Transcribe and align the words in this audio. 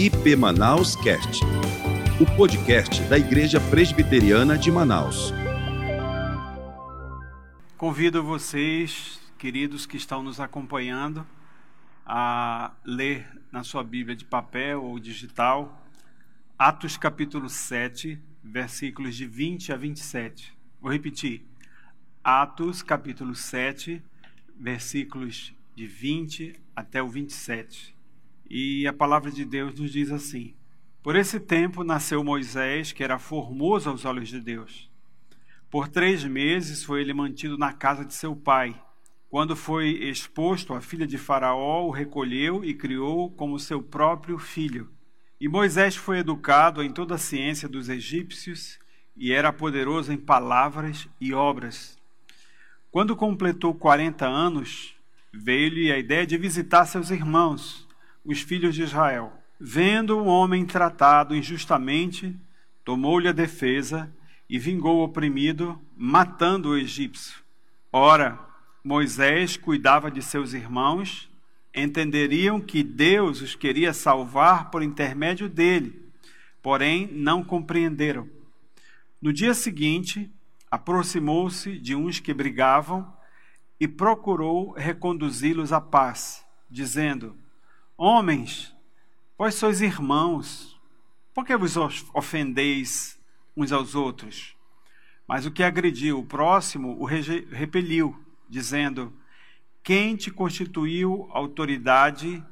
IP 0.00 0.34
Manaus 0.34 0.96
Cast, 0.96 1.42
o 2.18 2.24
podcast 2.34 3.02
da 3.02 3.18
Igreja 3.18 3.60
Presbiteriana 3.60 4.56
de 4.56 4.72
Manaus. 4.72 5.30
Convido 7.76 8.22
vocês, 8.22 9.20
queridos 9.36 9.84
que 9.84 9.98
estão 9.98 10.22
nos 10.22 10.40
acompanhando, 10.40 11.26
a 12.06 12.72
ler 12.82 13.28
na 13.52 13.62
sua 13.62 13.84
Bíblia 13.84 14.16
de 14.16 14.24
papel 14.24 14.82
ou 14.82 14.98
digital, 14.98 15.84
Atos 16.58 16.96
capítulo 16.96 17.50
7, 17.50 18.18
versículos 18.42 19.14
de 19.14 19.26
20 19.26 19.70
a 19.70 19.76
27. 19.76 20.56
Vou 20.80 20.90
repetir. 20.90 21.44
Atos 22.24 22.82
capítulo 22.82 23.34
7, 23.34 24.02
versículos 24.58 25.52
de 25.76 25.86
20 25.86 26.58
até 26.74 27.02
o 27.02 27.08
27. 27.08 27.99
E 28.50 28.84
a 28.84 28.92
palavra 28.92 29.30
de 29.30 29.44
Deus 29.44 29.78
nos 29.78 29.92
diz 29.92 30.10
assim: 30.10 30.54
Por 31.04 31.14
esse 31.14 31.38
tempo 31.38 31.84
nasceu 31.84 32.24
Moisés, 32.24 32.90
que 32.90 33.04
era 33.04 33.16
formoso 33.16 33.88
aos 33.88 34.04
olhos 34.04 34.28
de 34.28 34.40
Deus. 34.40 34.90
Por 35.70 35.86
três 35.86 36.24
meses 36.24 36.82
foi 36.82 37.00
ele 37.00 37.14
mantido 37.14 37.56
na 37.56 37.72
casa 37.72 38.04
de 38.04 38.12
seu 38.12 38.34
pai. 38.34 38.74
Quando 39.28 39.54
foi 39.54 39.90
exposto, 39.90 40.74
a 40.74 40.80
filha 40.80 41.06
de 41.06 41.16
Faraó 41.16 41.86
o 41.86 41.92
recolheu 41.92 42.64
e 42.64 42.74
criou 42.74 43.30
como 43.30 43.56
seu 43.60 43.80
próprio 43.80 44.36
filho. 44.36 44.90
E 45.40 45.46
Moisés 45.46 45.94
foi 45.94 46.18
educado 46.18 46.82
em 46.82 46.90
toda 46.90 47.14
a 47.14 47.18
ciência 47.18 47.68
dos 47.68 47.88
egípcios 47.88 48.80
e 49.16 49.32
era 49.32 49.52
poderoso 49.52 50.12
em 50.12 50.16
palavras 50.16 51.08
e 51.20 51.32
obras. 51.32 51.96
Quando 52.90 53.14
completou 53.14 53.72
40 53.72 54.26
anos, 54.26 54.96
veio-lhe 55.32 55.92
a 55.92 55.98
ideia 55.98 56.26
de 56.26 56.36
visitar 56.36 56.84
seus 56.84 57.12
irmãos, 57.12 57.88
os 58.24 58.40
filhos 58.40 58.74
de 58.74 58.82
Israel. 58.82 59.32
Vendo 59.58 60.18
o 60.18 60.26
homem 60.26 60.64
tratado 60.64 61.34
injustamente, 61.34 62.34
tomou-lhe 62.84 63.28
a 63.28 63.32
defesa 63.32 64.10
e 64.48 64.58
vingou 64.58 64.98
o 64.98 65.04
oprimido, 65.04 65.80
matando 65.96 66.70
o 66.70 66.76
egípcio. 66.76 67.42
Ora, 67.92 68.38
Moisés 68.82 69.56
cuidava 69.56 70.10
de 70.10 70.22
seus 70.22 70.54
irmãos, 70.54 71.30
entenderiam 71.74 72.60
que 72.60 72.82
Deus 72.82 73.42
os 73.42 73.54
queria 73.54 73.92
salvar 73.92 74.70
por 74.70 74.82
intermédio 74.82 75.48
dele, 75.48 76.02
porém 76.62 77.08
não 77.12 77.44
compreenderam. 77.44 78.28
No 79.20 79.32
dia 79.32 79.52
seguinte, 79.52 80.30
aproximou-se 80.70 81.78
de 81.78 81.94
uns 81.94 82.18
que 82.20 82.32
brigavam 82.32 83.06
e 83.78 83.86
procurou 83.86 84.72
reconduzi-los 84.72 85.72
à 85.72 85.80
paz, 85.80 86.44
dizendo: 86.70 87.36
Homens, 88.02 88.74
vós 89.36 89.56
sois 89.56 89.82
irmãos, 89.82 90.80
por 91.34 91.44
que 91.44 91.54
vos 91.54 91.76
ofendeis 92.14 93.20
uns 93.54 93.72
aos 93.72 93.94
outros? 93.94 94.56
Mas 95.28 95.44
o 95.44 95.50
que 95.50 95.62
agrediu 95.62 96.18
o 96.18 96.24
próximo 96.24 96.98
o 96.98 97.04
repeliu, 97.04 98.18
dizendo: 98.48 99.12
Quem 99.82 100.16
te 100.16 100.30
constituiu 100.30 101.28
autoridade 101.30 102.42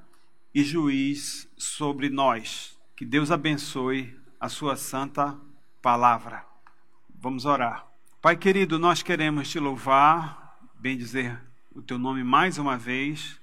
e 0.55 0.62
juiz 0.62 1.48
sobre 1.56 2.10
nós? 2.10 2.78
Que 2.94 3.06
Deus 3.06 3.30
abençoe 3.30 4.14
a 4.38 4.50
sua 4.50 4.77
santa 4.77 5.34
palavra. 5.80 6.44
Vamos 7.18 7.46
orar. 7.46 7.86
Pai 8.20 8.36
querido, 8.36 8.78
nós 8.78 9.02
queremos 9.02 9.48
te 9.48 9.58
louvar, 9.58 10.58
bem 10.74 10.94
dizer 10.94 11.40
o 11.74 11.80
teu 11.80 11.98
nome 11.98 12.22
mais 12.22 12.58
uma 12.58 12.77
vez 12.77 13.40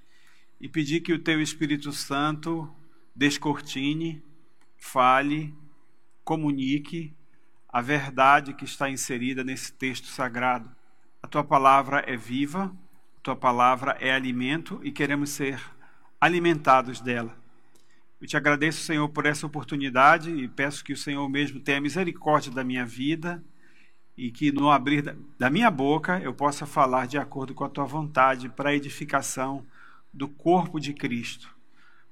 e 0.60 0.70
pedir 0.70 1.02
que 1.02 1.14
o 1.14 1.20
teu 1.20 1.42
Espírito 1.42 1.92
Santo 1.92 2.70
descortine, 3.16 4.24
fale, 4.78 5.54
comunique 6.24 7.14
a 7.70 7.82
verdade 7.82 8.54
que 8.54 8.66
está 8.66 8.90
inserida 8.90 9.44
nesse 9.44 9.72
texto 9.74 10.08
sagrado. 10.08 10.70
A 11.22 11.28
tua 11.28 11.44
palavra 11.44 12.04
é 12.08 12.16
viva, 12.16 12.76
a 13.18 13.22
tua 13.22 13.36
palavra 13.36 13.98
é 14.00 14.14
alimento 14.14 14.80
e 14.84 14.92
queremos 14.92 15.32
ser 15.32 15.62
alimentados 16.20 17.02
dela. 17.02 17.36
Eu 18.22 18.28
te 18.28 18.38
agradeço, 18.38 18.82
Senhor, 18.82 19.08
por 19.10 19.26
essa 19.26 19.46
oportunidade 19.46 20.32
e 20.32 20.48
peço 20.48 20.84
que 20.84 20.94
o 20.94 20.98
Senhor 20.98 21.28
mesmo 21.30 21.60
tenha 21.60 21.82
misericórdia 21.82 22.52
da 22.52 22.64
minha 22.64 22.86
vida 22.86 23.44
e 24.18 24.32
que 24.32 24.52
no 24.52 24.72
abrir 24.72 25.16
da 25.38 25.50
minha 25.50 25.70
boca 25.70 26.20
eu 26.20 26.34
possa 26.34 26.66
falar 26.66 27.08
de 27.08 27.18
acordo 27.18 27.54
com 27.54 27.64
a 27.66 27.70
tua 27.70 27.86
vontade 27.86 28.48
para 28.50 28.74
edificação 28.74 29.66
do 30.16 30.30
corpo 30.30 30.80
de 30.80 30.94
Cristo. 30.94 31.54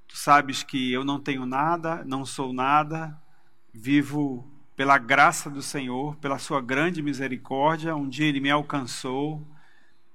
Tu 0.08 0.18
sabes 0.18 0.62
que 0.62 0.91
eu 0.91 1.06
não 1.06 1.19
tenho 1.19 1.46
nada, 1.46 2.03
não 2.06 2.25
sou 2.25 2.52
nada, 2.52 3.18
vivo 3.74 4.46
pela 4.75 4.97
graça 4.97 5.50
do 5.50 5.62
Senhor, 5.62 6.18
pela 6.18 6.38
sua 6.38 6.62
grande 6.62 7.02
misericórdia. 7.02 7.96
Um 7.96 8.09
dia 8.09 8.28
ele 8.28 8.42
me 8.42 8.52
alcançou 8.52 9.47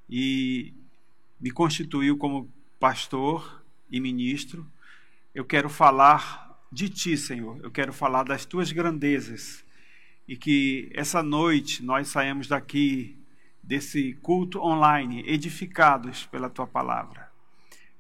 e 0.08 0.74
me 1.40 1.50
constituiu 1.50 2.18
como 2.18 2.52
pastor 2.78 3.64
e 3.90 3.98
ministro. 3.98 4.70
Eu 5.34 5.44
quero 5.44 5.70
falar 5.70 6.60
de 6.70 6.90
ti, 6.90 7.16
Senhor. 7.16 7.58
Eu 7.62 7.70
quero 7.70 7.92
falar 7.92 8.24
das 8.24 8.44
tuas 8.44 8.70
grandezas 8.70 9.64
e 10.26 10.36
que 10.36 10.90
essa 10.92 11.22
noite 11.22 11.82
nós 11.82 12.08
saímos 12.08 12.46
daqui 12.46 13.16
desse 13.62 14.12
culto 14.20 14.60
online 14.60 15.24
edificados 15.26 16.26
pela 16.26 16.50
tua 16.50 16.66
palavra. 16.66 17.27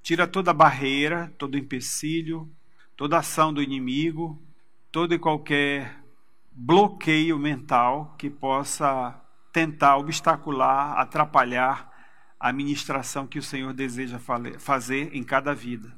Tira 0.08 0.26
toda 0.26 0.54
barreira, 0.54 1.30
todo 1.36 1.58
empecilho, 1.58 2.50
toda 2.96 3.18
ação 3.18 3.52
do 3.52 3.62
inimigo, 3.62 4.42
todo 4.90 5.12
e 5.12 5.18
qualquer 5.18 6.02
bloqueio 6.50 7.38
mental 7.38 8.14
que 8.16 8.30
possa 8.30 9.22
tentar 9.52 9.98
obstacular, 9.98 10.98
atrapalhar 10.98 11.92
a 12.40 12.50
ministração 12.54 13.26
que 13.26 13.38
o 13.38 13.42
Senhor 13.42 13.74
deseja 13.74 14.18
fazer 14.58 15.14
em 15.14 15.22
cada 15.22 15.54
vida. 15.54 15.94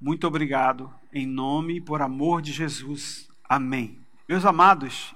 Muito 0.00 0.26
obrigado, 0.26 0.92
em 1.12 1.24
nome 1.24 1.76
e 1.76 1.80
por 1.80 2.02
amor 2.02 2.42
de 2.42 2.50
Jesus. 2.50 3.28
Amém. 3.48 4.00
Meus 4.28 4.44
amados, 4.44 5.14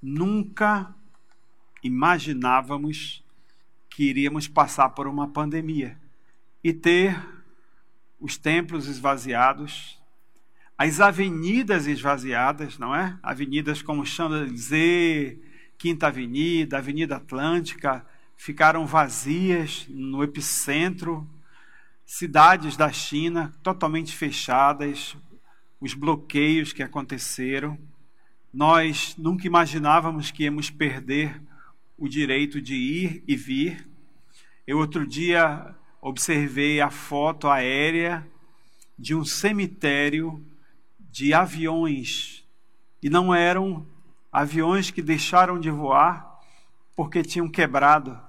nunca 0.00 0.94
imaginávamos 1.82 3.24
que 3.90 4.04
iríamos 4.04 4.46
passar 4.46 4.90
por 4.90 5.08
uma 5.08 5.26
pandemia 5.26 6.03
e 6.64 6.72
ter 6.72 7.14
os 8.18 8.38
templos 8.38 8.88
esvaziados, 8.88 10.02
as 10.78 10.98
avenidas 10.98 11.86
esvaziadas, 11.86 12.78
não 12.78 12.94
é? 12.94 13.18
Avenidas 13.22 13.82
como 13.82 14.06
Champs-Élysées, 14.06 15.38
Quinta 15.76 16.06
Avenida, 16.06 16.78
Avenida 16.78 17.16
Atlântica, 17.16 18.04
ficaram 18.34 18.86
vazias 18.86 19.86
no 19.90 20.24
epicentro, 20.24 21.28
cidades 22.06 22.78
da 22.78 22.90
China 22.90 23.52
totalmente 23.62 24.16
fechadas, 24.16 25.14
os 25.78 25.92
bloqueios 25.92 26.72
que 26.72 26.82
aconteceram. 26.82 27.78
Nós 28.50 29.14
nunca 29.18 29.46
imaginávamos 29.46 30.30
que 30.30 30.44
íamos 30.44 30.70
perder 30.70 31.42
o 31.98 32.08
direito 32.08 32.58
de 32.60 32.74
ir 32.74 33.22
e 33.28 33.36
vir. 33.36 33.86
Eu 34.66 34.78
outro 34.78 35.06
dia 35.06 35.74
observei 36.06 36.82
a 36.82 36.90
foto 36.90 37.48
aérea 37.48 38.28
de 38.98 39.14
um 39.14 39.24
cemitério 39.24 40.44
de 40.98 41.32
aviões 41.32 42.44
e 43.02 43.08
não 43.08 43.34
eram 43.34 43.86
aviões 44.30 44.90
que 44.90 45.00
deixaram 45.00 45.58
de 45.58 45.70
voar 45.70 46.42
porque 46.94 47.22
tinham 47.22 47.48
quebrado, 47.48 48.20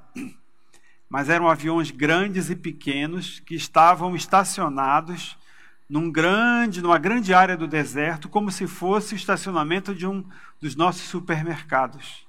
mas 1.09 1.27
eram 1.27 1.49
aviões 1.49 1.91
grandes 1.91 2.49
e 2.49 2.55
pequenos 2.55 3.41
que 3.41 3.55
estavam 3.55 4.15
estacionados 4.15 5.37
num 5.89 6.09
grande, 6.09 6.81
numa 6.81 6.97
grande 6.97 7.33
área 7.33 7.57
do 7.57 7.67
deserto, 7.67 8.29
como 8.29 8.51
se 8.51 8.67
fosse 8.67 9.15
o 9.15 9.17
estacionamento 9.17 9.93
de 9.93 10.07
um 10.07 10.23
dos 10.61 10.77
nossos 10.77 11.03
supermercados. 11.09 12.25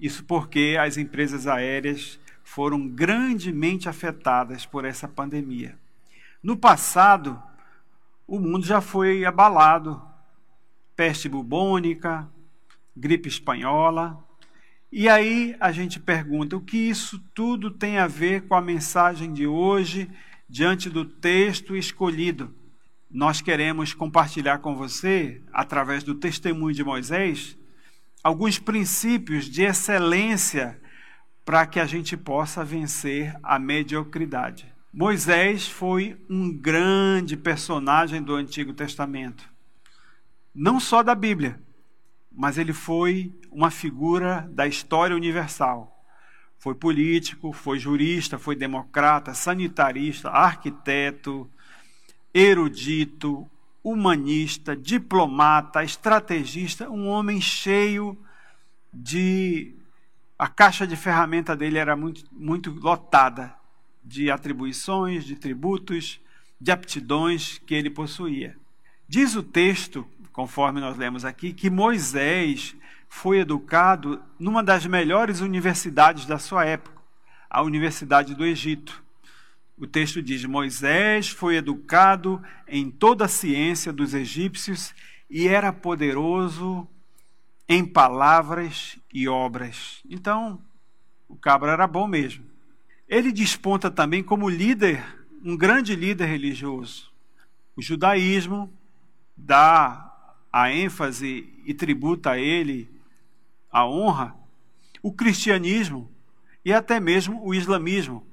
Isso 0.00 0.24
porque 0.24 0.78
as 0.80 0.96
empresas 0.96 1.46
aéreas 1.46 2.18
foram 2.54 2.86
grandemente 2.86 3.88
afetadas 3.88 4.66
por 4.66 4.84
essa 4.84 5.08
pandemia. 5.08 5.78
No 6.42 6.56
passado, 6.56 7.42
o 8.26 8.38
mundo 8.38 8.66
já 8.66 8.80
foi 8.80 9.24
abalado. 9.24 10.02
Peste 10.94 11.28
bubônica, 11.28 12.28
gripe 12.96 13.28
espanhola. 13.28 14.22
E 14.90 15.08
aí 15.08 15.56
a 15.58 15.72
gente 15.72 15.98
pergunta: 15.98 16.56
o 16.56 16.60
que 16.60 16.76
isso 16.76 17.18
tudo 17.34 17.70
tem 17.70 17.98
a 17.98 18.06
ver 18.06 18.42
com 18.42 18.54
a 18.54 18.60
mensagem 18.60 19.32
de 19.32 19.46
hoje, 19.46 20.10
diante 20.48 20.90
do 20.90 21.04
texto 21.04 21.74
escolhido? 21.74 22.54
nós 23.12 23.42
queremos 23.42 23.92
compartilhar 23.92 24.58
com 24.58 24.74
você, 24.74 25.42
através 25.52 26.02
do 26.02 26.14
testemunho 26.14 26.74
de 26.74 26.82
Moisés, 26.82 27.58
alguns 28.24 28.58
princípios 28.58 29.44
de 29.44 29.62
excelência 29.62 30.80
para 31.44 31.66
que 31.66 31.80
a 31.80 31.86
gente 31.86 32.16
possa 32.16 32.64
vencer 32.64 33.34
a 33.42 33.58
mediocridade. 33.58 34.72
Moisés 34.92 35.66
foi 35.66 36.16
um 36.28 36.52
grande 36.52 37.36
personagem 37.36 38.22
do 38.22 38.34
Antigo 38.34 38.72
Testamento. 38.72 39.50
não 40.54 40.78
só 40.78 41.02
da 41.02 41.14
Bíblia, 41.14 41.58
mas 42.30 42.58
ele 42.58 42.72
foi 42.74 43.32
uma 43.50 43.70
figura 43.70 44.46
da 44.52 44.66
história 44.66 45.16
universal. 45.16 46.04
Foi 46.58 46.74
político, 46.74 47.52
foi 47.52 47.78
jurista, 47.78 48.38
foi 48.38 48.54
democrata, 48.54 49.34
sanitarista, 49.34 50.30
arquiteto, 50.30 51.50
erudito, 52.32 53.50
humanista, 53.82 54.76
diplomata, 54.76 55.82
estrategista, 55.82 56.88
um 56.88 57.08
homem 57.08 57.40
cheio 57.40 58.16
de. 58.92 59.74
A 60.42 60.48
caixa 60.48 60.84
de 60.84 60.96
ferramenta 60.96 61.54
dele 61.54 61.78
era 61.78 61.94
muito, 61.94 62.24
muito 62.32 62.72
lotada 62.72 63.54
de 64.02 64.28
atribuições, 64.28 65.24
de 65.24 65.36
tributos, 65.36 66.20
de 66.60 66.72
aptidões 66.72 67.58
que 67.64 67.72
ele 67.72 67.88
possuía. 67.88 68.56
Diz 69.06 69.36
o 69.36 69.42
texto, 69.44 70.04
conforme 70.32 70.80
nós 70.80 70.96
lemos 70.96 71.24
aqui, 71.24 71.52
que 71.52 71.70
Moisés 71.70 72.74
foi 73.08 73.38
educado 73.38 74.20
numa 74.36 74.64
das 74.64 74.84
melhores 74.84 75.38
universidades 75.38 76.26
da 76.26 76.40
sua 76.40 76.64
época, 76.64 77.00
a 77.48 77.62
Universidade 77.62 78.34
do 78.34 78.44
Egito. 78.44 79.00
O 79.78 79.86
texto 79.86 80.20
diz: 80.20 80.44
Moisés 80.44 81.28
foi 81.28 81.54
educado 81.54 82.42
em 82.66 82.90
toda 82.90 83.26
a 83.26 83.28
ciência 83.28 83.92
dos 83.92 84.12
egípcios 84.12 84.92
e 85.30 85.46
era 85.46 85.72
poderoso 85.72 86.88
em 87.68 87.84
palavras 87.84 88.98
e 89.12 89.28
obras. 89.28 90.02
Então, 90.08 90.60
o 91.28 91.36
cabra 91.36 91.72
era 91.72 91.86
bom 91.86 92.06
mesmo. 92.06 92.44
Ele 93.08 93.32
desponta 93.32 93.90
também 93.90 94.22
como 94.22 94.48
líder, 94.48 95.04
um 95.44 95.56
grande 95.56 95.94
líder 95.94 96.26
religioso. 96.26 97.10
O 97.74 97.82
judaísmo 97.82 98.72
dá 99.36 100.12
a 100.52 100.70
ênfase 100.70 101.48
e 101.64 101.72
tributa 101.72 102.32
a 102.32 102.38
ele 102.38 102.90
a 103.70 103.86
honra, 103.86 104.36
o 105.02 105.10
cristianismo 105.10 106.10
e 106.62 106.72
até 106.72 107.00
mesmo 107.00 107.42
o 107.42 107.54
islamismo. 107.54 108.26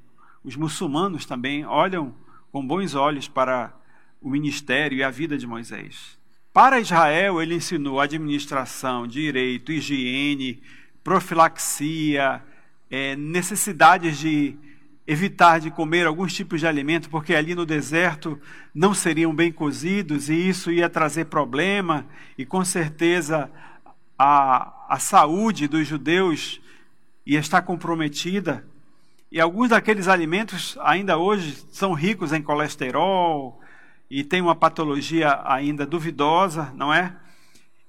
Os 0.44 0.58
muçulmanos 0.58 1.26
também 1.26 1.66
olham 1.66 2.14
com 2.52 2.66
bons 2.66 2.94
olhos 2.94 3.28
para 3.28 3.74
o 4.22 4.30
ministério 4.30 4.98
e 4.98 5.04
a 5.04 5.10
vida 5.10 5.38
de 5.38 5.48
Moisés. 5.48 6.19
Para 6.52 6.80
Israel, 6.80 7.42
ele 7.42 7.56
ensinou 7.56 8.00
administração, 8.00 9.06
direito, 9.06 9.72
higiene, 9.72 10.62
profilaxia, 11.04 12.42
é, 12.90 13.16
necessidades 13.16 14.18
de 14.18 14.58
evitar 15.06 15.60
de 15.60 15.70
comer 15.70 16.08
alguns 16.08 16.34
tipos 16.34 16.60
de 16.60 16.68
alimento, 16.68 17.10
porque 17.10 17.36
ali 17.36 17.54
no 17.54 17.66
deserto 17.66 18.40
não 18.74 18.94
seriam 18.96 19.34
bem 19.34 19.52
cozidos 19.52 20.30
e 20.30 20.34
isso 20.34 20.72
ia 20.72 20.90
trazer 20.90 21.26
problema, 21.26 22.06
e 22.38 22.46
com 22.46 22.66
certeza 22.66 23.50
a, 24.18 24.74
a 24.90 25.00
saúde 25.00 25.68
dos 25.68 25.88
judeus 25.88 26.60
ia 27.26 27.40
estar 27.40 27.62
comprometida. 27.62 28.66
E 29.32 29.40
alguns 29.40 29.70
daqueles 29.70 30.08
alimentos 30.08 30.76
ainda 30.82 31.16
hoje 31.16 31.64
são 31.72 31.94
ricos 31.94 32.34
em 32.34 32.42
colesterol 32.42 33.59
e 34.10 34.24
tem 34.24 34.42
uma 34.42 34.56
patologia 34.56 35.42
ainda 35.46 35.86
duvidosa, 35.86 36.74
não 36.76 36.94
é? 36.94 37.16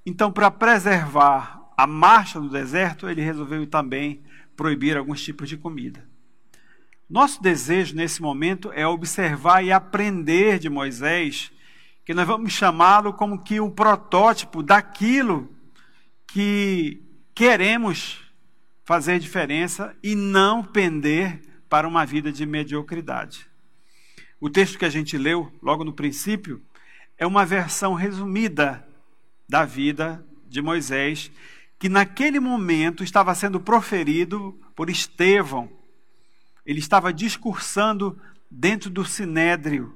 Então, 0.05 0.31
para 0.31 0.50
preservar 0.50 1.61
a 1.76 1.87
marcha 1.87 2.40
do 2.40 2.49
deserto, 2.49 3.08
ele 3.08 3.22
resolveu 3.22 3.67
também 3.67 4.22
proibir 4.55 4.96
alguns 4.96 5.22
tipos 5.22 5.49
de 5.49 5.56
comida. 5.56 6.06
Nosso 7.08 7.43
desejo 7.43 7.96
nesse 7.96 8.20
momento 8.22 8.70
é 8.72 8.87
observar 8.87 9.64
e 9.64 9.72
aprender 9.72 10.58
de 10.58 10.69
Moisés, 10.69 11.50
que 12.05 12.14
nós 12.14 12.26
vamos 12.26 12.52
chamá-lo 12.52 13.12
como 13.12 13.43
que 13.43 13.61
um 13.61 13.70
protótipo 13.70 14.62
daquilo 14.62 15.49
que 16.26 17.02
queremos 17.34 18.20
fazer 18.84 19.19
diferença 19.19 19.96
e 20.02 20.14
não 20.14 20.62
pender 20.62 21.40
para 21.69 21.88
uma 21.88 22.05
vida 22.05 22.31
de 22.31 22.44
mediocridade. 22.44 23.50
O 24.40 24.48
texto 24.48 24.78
que 24.78 24.87
a 24.87 24.90
gente 24.90 25.19
leu 25.19 25.52
logo 25.60 25.84
no 25.84 25.92
princípio 25.92 26.62
é 27.19 27.26
uma 27.26 27.44
versão 27.44 27.92
resumida 27.92 28.88
da 29.46 29.66
vida 29.66 30.25
de 30.48 30.62
Moisés, 30.62 31.31
que 31.78 31.90
naquele 31.90 32.40
momento 32.40 33.04
estava 33.04 33.34
sendo 33.34 33.60
proferido 33.60 34.58
por 34.75 34.88
Estevão, 34.88 35.70
ele 36.64 36.78
estava 36.78 37.12
discursando 37.12 38.19
dentro 38.50 38.88
do 38.88 39.04
sinédrio, 39.04 39.94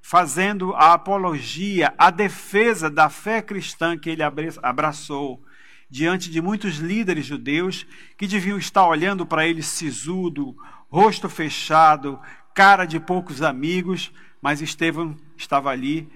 fazendo 0.00 0.72
a 0.74 0.92
apologia, 0.92 1.92
a 1.98 2.10
defesa 2.10 2.88
da 2.88 3.08
fé 3.08 3.42
cristã 3.42 3.98
que 3.98 4.10
ele 4.10 4.22
abraçou 4.22 5.42
diante 5.90 6.30
de 6.30 6.40
muitos 6.40 6.76
líderes 6.76 7.26
judeus 7.26 7.86
que 8.16 8.26
deviam 8.26 8.58
estar 8.58 8.86
olhando 8.86 9.26
para 9.26 9.46
ele 9.46 9.62
sisudo, 9.62 10.56
rosto 10.88 11.28
fechado, 11.28 12.20
cara 12.54 12.84
de 12.84 13.00
poucos 13.00 13.42
amigos, 13.42 14.12
mas 14.40 14.60
Estevão 14.60 15.16
estava 15.36 15.70
ali 15.70 16.08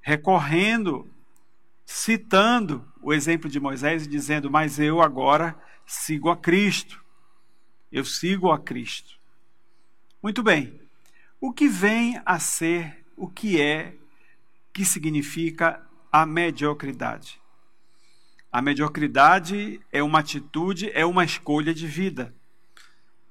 recorrendo, 0.00 1.08
citando 1.84 2.86
o 3.02 3.12
exemplo 3.12 3.48
de 3.48 3.60
Moisés 3.60 4.04
e 4.04 4.08
dizendo: 4.08 4.50
Mas 4.50 4.78
eu 4.78 5.00
agora 5.00 5.56
sigo 5.86 6.30
a 6.30 6.36
Cristo. 6.36 7.02
Eu 7.90 8.04
sigo 8.04 8.50
a 8.50 8.58
Cristo. 8.58 9.18
Muito 10.22 10.42
bem. 10.42 10.80
O 11.40 11.52
que 11.52 11.68
vem 11.68 12.20
a 12.24 12.38
ser, 12.38 13.04
o 13.16 13.26
que 13.26 13.60
é, 13.60 13.94
que 14.72 14.84
significa 14.84 15.82
a 16.12 16.26
mediocridade? 16.26 17.40
A 18.52 18.60
mediocridade 18.60 19.80
é 19.90 20.02
uma 20.02 20.18
atitude, 20.18 20.90
é 20.92 21.06
uma 21.06 21.24
escolha 21.24 21.72
de 21.72 21.86
vida. 21.86 22.34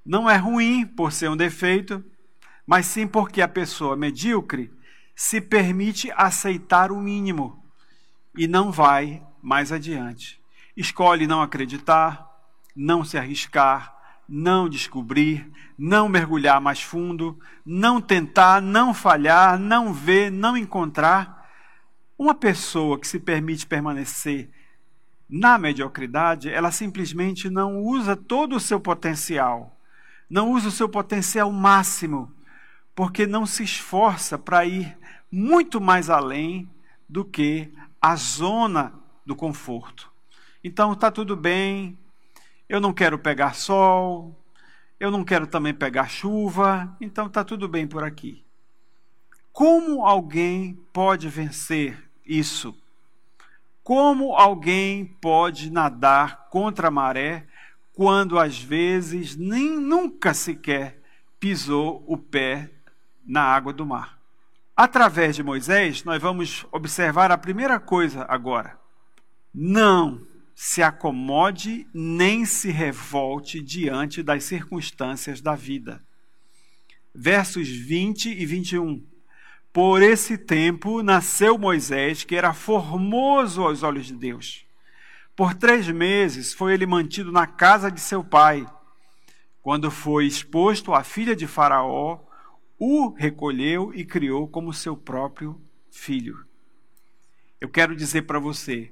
Não 0.10 0.28
é 0.28 0.38
ruim 0.38 0.88
por 0.88 1.12
ser 1.12 1.30
um 1.30 1.38
defeito, 1.38 2.04
mas 2.66 2.88
sim 2.88 3.06
porque 3.06 3.44
a 3.44 3.48
pessoa 3.48 3.96
medíocre 3.96 4.74
se 5.16 5.40
permite 5.40 6.12
aceitar 6.16 6.92
o 6.92 7.00
mínimo 7.00 7.64
e 8.36 8.48
não 8.48 8.72
vai 8.72 9.22
mais 9.40 9.72
adiante. 9.72 10.42
Escolhe 10.76 11.28
não 11.28 11.44
acreditar, 11.44 12.28
não 12.76 13.06
se 13.06 13.20
arriscar, 13.20 13.96
não 14.28 14.68
descobrir, 14.68 15.48
não 15.78 16.10
mergulhar 16.10 16.60
mais 16.60 16.82
fundo, 16.82 17.40
não 17.64 18.02
tentar, 18.02 18.64
não 18.64 18.96
falhar, 18.96 19.60
não 19.60 19.94
ver, 19.94 20.32
não 20.32 20.58
encontrar. 20.58 21.48
Uma 22.18 22.34
pessoa 22.34 22.98
que 22.98 23.08
se 23.08 23.20
permite 23.20 23.68
permanecer 23.68 24.50
na 25.30 25.60
mediocridade, 25.60 26.50
ela 26.50 26.72
simplesmente 26.72 27.48
não 27.48 27.78
usa 27.78 28.16
todo 28.16 28.56
o 28.56 28.60
seu 28.60 28.80
potencial, 28.80 29.79
não 30.30 30.52
usa 30.52 30.68
o 30.68 30.72
seu 30.72 30.88
potencial 30.88 31.52
máximo, 31.52 32.32
porque 32.94 33.26
não 33.26 33.46
se 33.46 33.64
esforça 33.64 34.38
para 34.38 34.66
ir 34.66 34.98
muito 35.32 35.82
mais 35.82 36.10
além 36.10 36.70
do 37.08 37.26
que 37.26 37.74
a 38.02 38.16
zona 38.16 38.94
do 39.26 39.36
conforto. 39.36 40.12
Então 40.64 40.94
está 40.94 41.10
tudo 41.10 41.36
bem, 41.36 41.98
eu 42.68 42.80
não 42.80 42.94
quero 42.94 43.18
pegar 43.18 43.56
sol, 43.56 44.36
eu 45.00 45.10
não 45.10 45.24
quero 45.24 45.48
também 45.48 45.74
pegar 45.74 46.10
chuva, 46.10 46.96
então 47.00 47.28
está 47.28 47.44
tudo 47.44 47.68
bem 47.68 47.88
por 47.88 48.04
aqui. 48.04 48.44
Como 49.52 50.06
alguém 50.06 50.80
pode 50.94 51.28
vencer 51.28 52.10
isso? 52.26 52.76
Como 53.84 54.36
alguém 54.36 55.06
pode 55.06 55.72
nadar 55.72 56.48
contra 56.50 56.90
a 56.90 56.92
maré 56.92 57.48
quando 58.00 58.40
às 58.40 58.58
vezes 58.58 59.36
nem 59.36 59.78
nunca 59.78 60.34
sequer 60.34 61.02
pisou 61.38 62.02
o 62.08 62.16
pé 62.16 62.72
na 63.28 63.42
água 63.42 63.74
do 63.74 63.86
mar? 63.86 64.18
Através 64.74 65.36
de 65.36 65.44
Moisés, 65.44 66.06
nós 66.06 66.22
vamos 66.22 66.66
observar 66.72 67.30
a 67.30 67.38
primeira 67.38 67.78
coisa 67.78 68.26
agora. 68.30 68.80
Não 69.54 70.26
se 70.56 70.82
acomode 70.82 71.86
nem 71.94 72.46
se 72.46 72.72
revolte 72.72 73.62
diante 73.62 74.24
das 74.24 74.46
circunstâncias 74.46 75.42
da 75.42 75.54
vida. 75.54 76.02
Versos 77.14 77.68
20 77.68 78.30
e 78.30 78.46
21. 78.46 79.06
Por 79.74 80.02
esse 80.02 80.38
tempo 80.38 81.04
nasceu 81.04 81.58
Moisés, 81.58 82.24
que 82.24 82.38
era 82.38 82.54
formoso 82.54 83.62
aos 83.62 83.84
olhos 83.84 84.06
de 84.06 84.14
Deus. 84.14 84.69
Por 85.40 85.54
três 85.54 85.88
meses 85.88 86.54
foi 86.54 86.74
ele 86.74 86.86
mantido 86.86 87.32
na 87.32 87.48
casa 87.48 87.90
de 87.90 88.02
seu 88.02 88.22
pai. 88.22 88.68
Quando 89.62 89.90
foi 89.90 90.26
exposto, 90.26 90.94
a 90.94 91.02
filha 91.02 91.34
de 91.34 91.48
Faraó 91.48 92.20
o 92.78 93.14
recolheu 93.14 93.94
e 93.96 94.04
criou 94.04 94.50
como 94.50 94.74
seu 94.74 94.98
próprio 94.98 95.58
filho. 95.90 96.46
Eu 97.62 97.70
quero 97.70 97.96
dizer 97.96 98.24
para 98.24 98.38
você: 98.38 98.92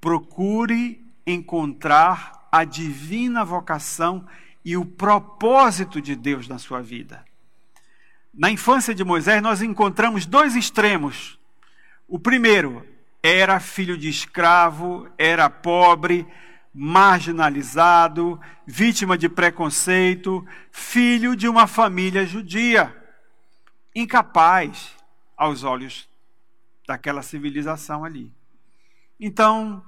procure 0.00 1.04
encontrar 1.26 2.46
a 2.52 2.62
divina 2.62 3.44
vocação 3.44 4.24
e 4.64 4.76
o 4.76 4.84
propósito 4.84 6.00
de 6.00 6.14
Deus 6.14 6.46
na 6.46 6.60
sua 6.60 6.80
vida. 6.80 7.24
Na 8.32 8.48
infância 8.52 8.94
de 8.94 9.02
Moisés, 9.02 9.42
nós 9.42 9.62
encontramos 9.62 10.26
dois 10.26 10.54
extremos. 10.54 11.40
O 12.06 12.20
primeiro, 12.20 12.86
era 13.22 13.58
filho 13.60 13.96
de 13.96 14.08
escravo, 14.08 15.08
era 15.18 15.50
pobre, 15.50 16.26
marginalizado, 16.72 18.40
vítima 18.66 19.18
de 19.18 19.28
preconceito, 19.28 20.46
filho 20.70 21.34
de 21.34 21.48
uma 21.48 21.66
família 21.66 22.24
judia, 22.24 22.94
incapaz 23.94 24.94
aos 25.36 25.64
olhos 25.64 26.08
daquela 26.86 27.22
civilização 27.22 28.04
ali. 28.04 28.32
Então, 29.18 29.84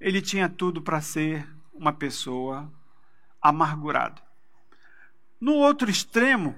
ele 0.00 0.22
tinha 0.22 0.48
tudo 0.48 0.80
para 0.80 1.00
ser 1.00 1.46
uma 1.72 1.92
pessoa 1.92 2.72
amargurada. 3.40 4.20
No 5.40 5.54
outro 5.54 5.90
extremo, 5.90 6.56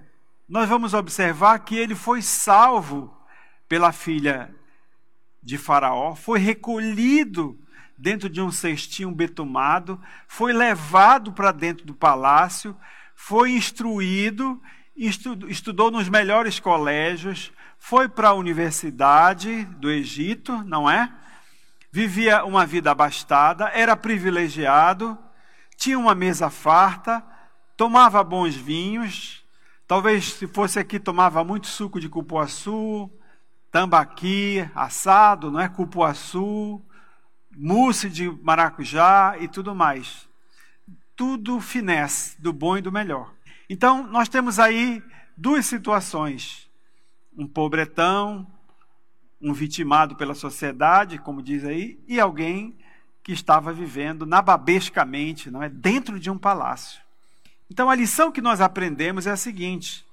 nós 0.49 0.69
vamos 0.69 0.95
observar 0.95 1.59
que 1.61 1.75
ele 1.75 1.95
foi 1.95 2.23
salvo 2.23 3.17
pela 3.69 3.91
filha 3.93 4.55
de 5.45 5.59
Faraó, 5.59 6.15
foi 6.15 6.39
recolhido 6.39 7.59
dentro 7.97 8.29
de 8.29 8.41
um 8.41 8.51
cestinho 8.51 9.11
betumado, 9.13 10.01
foi 10.27 10.53
levado 10.53 11.33
para 11.33 11.53
dentro 11.53 11.85
do 11.87 11.95
palácio, 11.95 12.77
foi 13.15 13.53
instruído, 13.53 14.61
estudou 14.97 15.91
nos 15.91 16.09
melhores 16.09 16.59
colégios, 16.59 17.53
foi 17.79 18.09
para 18.09 18.31
a 18.31 18.35
universidade 18.35 19.65
do 19.65 19.91
Egito, 19.91 20.65
não 20.65 20.89
é? 20.91 21.13
Vivia 21.93 22.45
uma 22.45 22.67
vida 22.67 22.91
abastada, 22.91 23.69
era 23.69 23.95
privilegiado, 23.97 25.17
tinha 25.77 25.99
uma 25.99 26.15
mesa 26.15 26.49
farta, 26.51 27.23
tomava 27.77 28.25
bons 28.25 28.55
vinhos, 28.55 29.45
talvez 29.87 30.33
se 30.33 30.47
fosse 30.47 30.79
aqui 30.79 30.99
tomava 30.99 31.45
muito 31.45 31.67
suco 31.67 32.01
de 32.01 32.09
cupuaçu, 32.09 33.11
tambaqui, 33.75 34.71
assado, 34.73 35.51
não 35.51 35.59
é? 35.59 35.69
Cupuaçu, 35.69 36.81
mousse 37.57 38.09
de 38.09 38.31
maracujá 38.31 39.35
e 39.41 39.49
tudo 39.49 39.75
mais. 39.75 40.29
Tudo 41.17 41.61
finesse, 41.61 42.41
do 42.41 42.53
bom 42.53 42.79
e 42.79 42.81
do 42.81 42.93
melhor. 42.93 43.35
Então, 43.69 44.07
nós 44.07 44.29
temos 44.29 44.61
aí 44.61 45.03
duas 45.37 45.67
situações: 45.67 46.71
um 47.37 47.49
pobretão, 47.49 48.47
um 49.43 49.53
vitimado 49.53 50.15
pela 50.15 50.37
sociedade, 50.37 51.19
como 51.19 51.43
diz 51.43 51.65
aí, 51.65 51.99
e 52.07 52.21
alguém 52.21 52.79
que 53.25 53.33
estava 53.33 53.73
vivendo 53.73 54.25
nababescamente, 54.25 55.51
não 55.51 55.61
é, 55.61 55.69
dentro 55.69 56.21
de 56.21 56.31
um 56.31 56.39
palácio. 56.39 57.03
Então, 57.69 57.91
a 57.91 57.97
lição 57.97 58.31
que 58.31 58.41
nós 58.41 58.61
aprendemos 58.61 59.27
é 59.27 59.33
a 59.33 59.37
seguinte: 59.37 60.07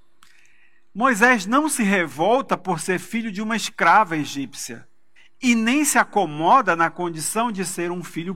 Moisés 0.94 1.46
não 1.46 1.70
se 1.70 1.84
revolta 1.84 2.58
por 2.58 2.82
ser 2.82 3.00
filho 3.00 3.32
de 3.32 3.42
uma 3.42 3.56
escrava 3.56 4.18
egípcia 4.18 4.86
e 5.42 5.56
nem 5.56 5.86
se 5.86 5.98
acomoda 5.98 6.76
na 6.76 6.90
condição 6.90 7.50
de 7.50 7.64
ser 7.64 7.90
um 7.92 8.04
filho 8.04 8.36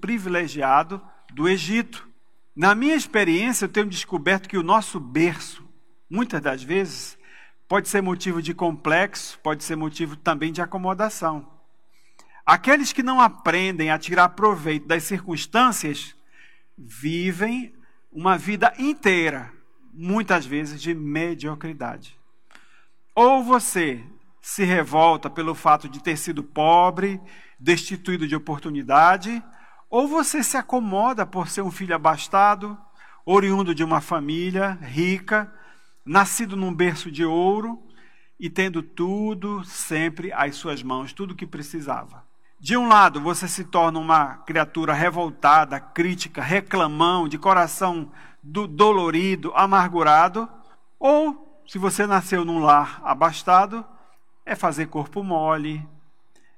privilegiado 0.00 1.02
do 1.32 1.48
Egito. 1.48 2.08
Na 2.54 2.74
minha 2.74 2.94
experiência, 2.94 3.64
eu 3.64 3.68
tenho 3.68 3.86
descoberto 3.86 4.48
que 4.48 4.56
o 4.56 4.62
nosso 4.62 5.00
berço, 5.00 5.68
muitas 6.08 6.40
das 6.40 6.62
vezes, 6.62 7.18
pode 7.66 7.88
ser 7.88 8.00
motivo 8.00 8.40
de 8.40 8.54
complexo, 8.54 9.38
pode 9.40 9.64
ser 9.64 9.74
motivo 9.76 10.14
também 10.14 10.52
de 10.52 10.62
acomodação. 10.62 11.50
Aqueles 12.46 12.92
que 12.92 13.02
não 13.02 13.20
aprendem 13.20 13.90
a 13.90 13.98
tirar 13.98 14.28
proveito 14.30 14.86
das 14.86 15.02
circunstâncias 15.02 16.14
vivem 16.78 17.74
uma 18.10 18.38
vida 18.38 18.72
inteira, 18.78 19.52
muitas 19.92 20.46
vezes, 20.46 20.80
de 20.80 20.94
mediocridade. 20.94 22.18
Ou 23.14 23.42
você 23.42 24.02
se 24.40 24.64
revolta 24.64 25.28
pelo 25.28 25.54
fato 25.54 25.88
de 25.88 26.02
ter 26.02 26.16
sido 26.16 26.42
pobre, 26.42 27.20
destituído 27.58 28.26
de 28.26 28.34
oportunidade, 28.34 29.42
ou 29.88 30.08
você 30.08 30.42
se 30.42 30.56
acomoda 30.56 31.26
por 31.26 31.48
ser 31.48 31.62
um 31.62 31.70
filho 31.70 31.94
abastado, 31.94 32.76
oriundo 33.24 33.74
de 33.74 33.84
uma 33.84 34.00
família 34.00 34.78
rica, 34.80 35.52
nascido 36.04 36.56
num 36.56 36.74
berço 36.74 37.10
de 37.10 37.24
ouro 37.24 37.80
e 38.40 38.50
tendo 38.50 38.82
tudo 38.82 39.62
sempre 39.64 40.32
às 40.32 40.56
suas 40.56 40.82
mãos, 40.82 41.12
tudo 41.12 41.32
o 41.32 41.36
que 41.36 41.46
precisava. 41.46 42.24
De 42.58 42.76
um 42.76 42.88
lado, 42.88 43.20
você 43.20 43.46
se 43.46 43.64
torna 43.64 43.98
uma 43.98 44.36
criatura 44.38 44.92
revoltada, 44.92 45.78
crítica, 45.78 46.42
reclamão, 46.42 47.28
de 47.28 47.36
coração 47.36 48.10
do 48.42 48.66
dolorido, 48.66 49.52
amargurado, 49.54 50.48
ou 50.98 51.62
se 51.66 51.78
você 51.78 52.06
nasceu 52.06 52.44
num 52.44 52.58
lar 52.58 53.00
abastado, 53.04 53.86
é 54.44 54.56
fazer 54.56 54.86
corpo 54.86 55.22
mole, 55.22 55.86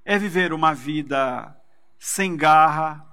é 0.05 0.19
viver 0.19 0.53
uma 0.53 0.75
vida 0.75 1.55
sem 1.99 2.37
garra, 2.37 3.05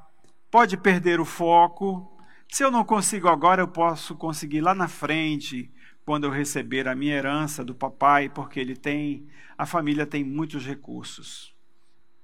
pode 0.50 0.78
perder 0.78 1.20
o 1.20 1.26
foco. 1.26 2.18
Se 2.50 2.64
eu 2.64 2.72
não 2.72 2.84
consigo 2.84 3.28
agora, 3.28 3.62
eu 3.62 3.68
posso 3.68 4.16
conseguir 4.16 4.62
lá 4.62 4.74
na 4.74 4.88
frente, 4.88 5.72
quando 6.06 6.26
eu 6.26 6.32
receber 6.32 6.88
a 6.88 6.96
minha 6.96 7.16
herança 7.16 7.64
do 7.64 7.76
papai, 7.76 8.30
porque 8.30 8.60
ele 8.60 8.76
tem, 8.76 9.28
a 9.58 9.66
família 9.66 10.06
tem 10.06 10.24
muitos 10.24 10.66
recursos. 10.66 11.54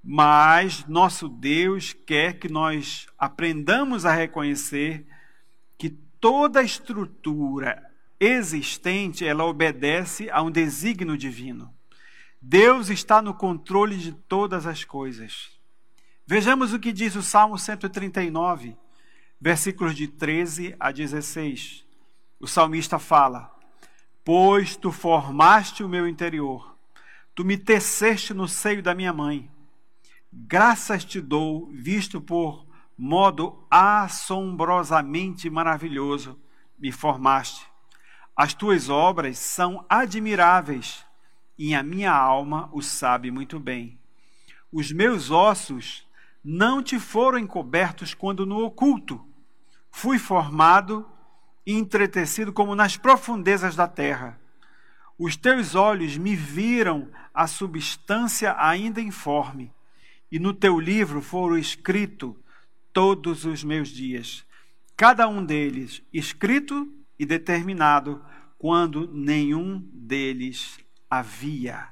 Mas 0.02 0.86
nosso 0.86 1.28
Deus 1.28 1.92
quer 1.92 2.38
que 2.38 2.48
nós 2.48 3.06
aprendamos 3.18 4.04
a 4.04 4.12
reconhecer 4.12 5.06
que 5.76 5.98
toda 6.20 6.62
estrutura 6.62 7.82
existente, 8.20 9.26
ela 9.26 9.44
obedece 9.44 10.30
a 10.30 10.42
um 10.42 10.50
desígnio 10.50 11.16
divino. 11.16 11.72
Deus 12.40 12.88
está 12.88 13.20
no 13.20 13.34
controle 13.34 13.96
de 13.96 14.12
todas 14.12 14.66
as 14.66 14.84
coisas. 14.84 15.50
Vejamos 16.26 16.72
o 16.72 16.78
que 16.78 16.92
diz 16.92 17.16
o 17.16 17.22
Salmo 17.22 17.58
139, 17.58 18.76
versículos 19.40 19.94
de 19.94 20.06
13 20.06 20.76
a 20.78 20.92
16. 20.92 21.84
O 22.38 22.46
salmista 22.46 22.98
fala: 22.98 23.50
Pois 24.24 24.76
tu 24.76 24.92
formaste 24.92 25.82
o 25.82 25.88
meu 25.88 26.06
interior, 26.06 26.76
tu 27.34 27.44
me 27.44 27.56
teceste 27.56 28.34
no 28.34 28.46
seio 28.46 28.82
da 28.82 28.94
minha 28.94 29.12
mãe. 29.12 29.50
Graças 30.32 31.04
te 31.04 31.20
dou, 31.20 31.70
visto 31.72 32.20
por 32.20 32.67
modo 32.98 33.64
assombrosamente 33.70 35.48
maravilhoso, 35.48 36.36
me 36.76 36.90
formaste. 36.90 37.64
As 38.36 38.52
tuas 38.52 38.88
obras 38.88 39.38
são 39.38 39.86
admiráveis 39.88 41.06
e 41.56 41.76
a 41.76 41.82
minha 41.82 42.12
alma 42.12 42.68
o 42.72 42.82
sabe 42.82 43.30
muito 43.30 43.60
bem. 43.60 43.96
Os 44.72 44.90
meus 44.90 45.30
ossos 45.30 46.06
não 46.42 46.82
te 46.82 46.98
foram 46.98 47.38
encobertos 47.38 48.14
quando 48.14 48.44
no 48.44 48.64
oculto. 48.64 49.24
Fui 49.90 50.18
formado 50.18 51.08
e 51.64 51.74
entretecido 51.74 52.52
como 52.52 52.74
nas 52.74 52.96
profundezas 52.96 53.76
da 53.76 53.86
terra. 53.86 54.40
Os 55.16 55.36
teus 55.36 55.74
olhos 55.74 56.16
me 56.16 56.34
viram 56.34 57.08
a 57.32 57.46
substância 57.46 58.56
ainda 58.58 59.00
informe, 59.00 59.72
e 60.30 60.38
no 60.38 60.52
teu 60.52 60.78
livro 60.78 61.20
foram 61.20 61.56
escritos 61.56 62.34
todos 62.92 63.44
os 63.44 63.62
meus 63.62 63.88
dias, 63.88 64.44
cada 64.96 65.28
um 65.28 65.44
deles 65.44 66.02
escrito 66.12 66.92
e 67.18 67.26
determinado, 67.26 68.22
quando 68.58 69.12
nenhum 69.12 69.86
deles 69.92 70.78
havia. 71.08 71.88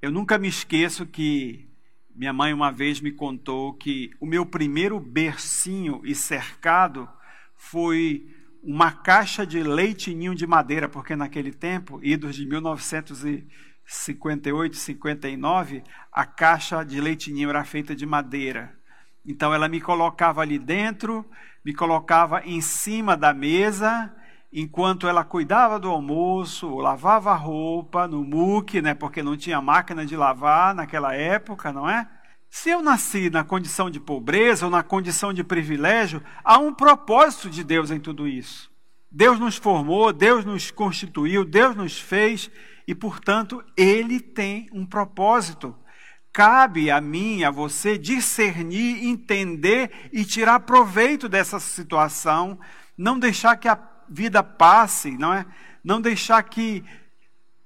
Eu 0.00 0.10
nunca 0.10 0.38
me 0.38 0.48
esqueço 0.48 1.06
que 1.06 1.68
minha 2.14 2.32
mãe 2.32 2.52
uma 2.52 2.72
vez 2.72 3.00
me 3.00 3.12
contou 3.12 3.74
que 3.74 4.10
o 4.18 4.26
meu 4.26 4.46
primeiro 4.46 4.98
bercinho 4.98 6.00
e 6.04 6.14
cercado 6.14 7.08
foi 7.54 8.26
uma 8.62 8.92
caixa 8.92 9.46
de 9.46 9.62
leitinho 9.62 10.34
de 10.34 10.46
madeira, 10.46 10.86
porque 10.88 11.14
naquele 11.16 11.52
tempo, 11.52 11.98
idos 12.02 12.36
de 12.36 12.44
1958, 12.46 14.76
59, 14.76 15.82
a 16.12 16.26
caixa 16.26 16.84
de 16.84 17.00
leitinho 17.00 17.48
era 17.48 17.64
feita 17.64 17.94
de 17.94 18.04
madeira. 18.04 18.78
Então 19.24 19.52
ela 19.52 19.68
me 19.68 19.80
colocava 19.80 20.40
ali 20.40 20.58
dentro, 20.58 21.24
me 21.64 21.74
colocava 21.74 22.42
em 22.44 22.60
cima 22.60 23.16
da 23.16 23.34
mesa 23.34 24.12
enquanto 24.52 25.06
ela 25.06 25.24
cuidava 25.24 25.78
do 25.78 25.88
almoço, 25.88 26.76
lavava 26.76 27.30
a 27.30 27.36
roupa 27.36 28.08
no 28.08 28.24
muque, 28.24 28.82
né, 28.82 28.94
porque 28.94 29.22
não 29.22 29.36
tinha 29.36 29.60
máquina 29.60 30.04
de 30.04 30.16
lavar 30.16 30.74
naquela 30.74 31.14
época, 31.14 31.72
não 31.72 31.88
é? 31.88 32.08
Se 32.48 32.68
eu 32.68 32.82
nasci 32.82 33.30
na 33.30 33.44
condição 33.44 33.88
de 33.88 34.00
pobreza 34.00 34.64
ou 34.64 34.70
na 34.70 34.82
condição 34.82 35.32
de 35.32 35.44
privilégio, 35.44 36.20
há 36.42 36.58
um 36.58 36.74
propósito 36.74 37.48
de 37.48 37.62
Deus 37.62 37.92
em 37.92 38.00
tudo 38.00 38.26
isso. 38.26 38.68
Deus 39.08 39.38
nos 39.38 39.56
formou, 39.56 40.12
Deus 40.12 40.44
nos 40.44 40.70
constituiu, 40.70 41.44
Deus 41.44 41.76
nos 41.76 42.00
fez 42.00 42.50
e, 42.88 42.94
portanto, 42.94 43.62
Ele 43.76 44.18
tem 44.18 44.68
um 44.72 44.84
propósito. 44.84 45.76
Cabe 46.32 46.90
a 46.90 47.00
mim, 47.00 47.42
a 47.42 47.50
você, 47.50 47.98
discernir, 47.98 49.04
entender 49.04 50.10
e 50.12 50.24
tirar 50.24 50.60
proveito 50.60 51.28
dessa 51.28 51.58
situação, 51.58 52.58
não 52.96 53.18
deixar 53.18 53.56
que 53.56 53.68
a 53.68 53.78
vida 54.08 54.42
passe, 54.42 55.10
não 55.18 55.34
é? 55.34 55.44
Não 55.82 56.00
deixar 56.00 56.42
que 56.44 56.84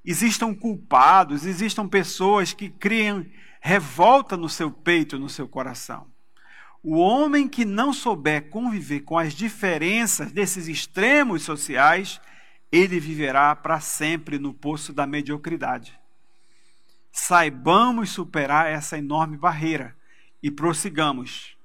existam 0.05 0.55
culpados, 0.55 1.45
existam 1.45 1.89
pessoas 1.89 2.53
que 2.53 2.69
criam 2.69 3.27
revolta 3.61 4.37
no 4.37 4.49
seu 4.49 4.71
peito, 4.71 5.19
no 5.19 5.29
seu 5.29 5.49
coração. 5.49 6.07
O 6.83 6.97
homem 6.99 7.49
que 7.49 7.65
não 7.65 7.95
souber 7.95 8.51
conviver 8.51 9.01
com 9.01 9.19
as 9.19 9.33
diferenças 9.33 10.31
desses 10.33 10.69
extremos 10.69 11.43
sociais, 11.43 12.21
ele 12.71 13.01
viverá 13.01 13.57
para 13.57 13.81
sempre 13.81 14.39
no 14.39 14.53
poço 14.53 14.93
da 14.93 15.07
mediocridade. 15.07 15.99
Saibamos 17.17 18.11
superar 18.11 18.67
essa 18.67 18.99
enorme 18.99 19.37
barreira 19.37 19.95
e 20.43 20.51
prossigamos. 20.51 21.57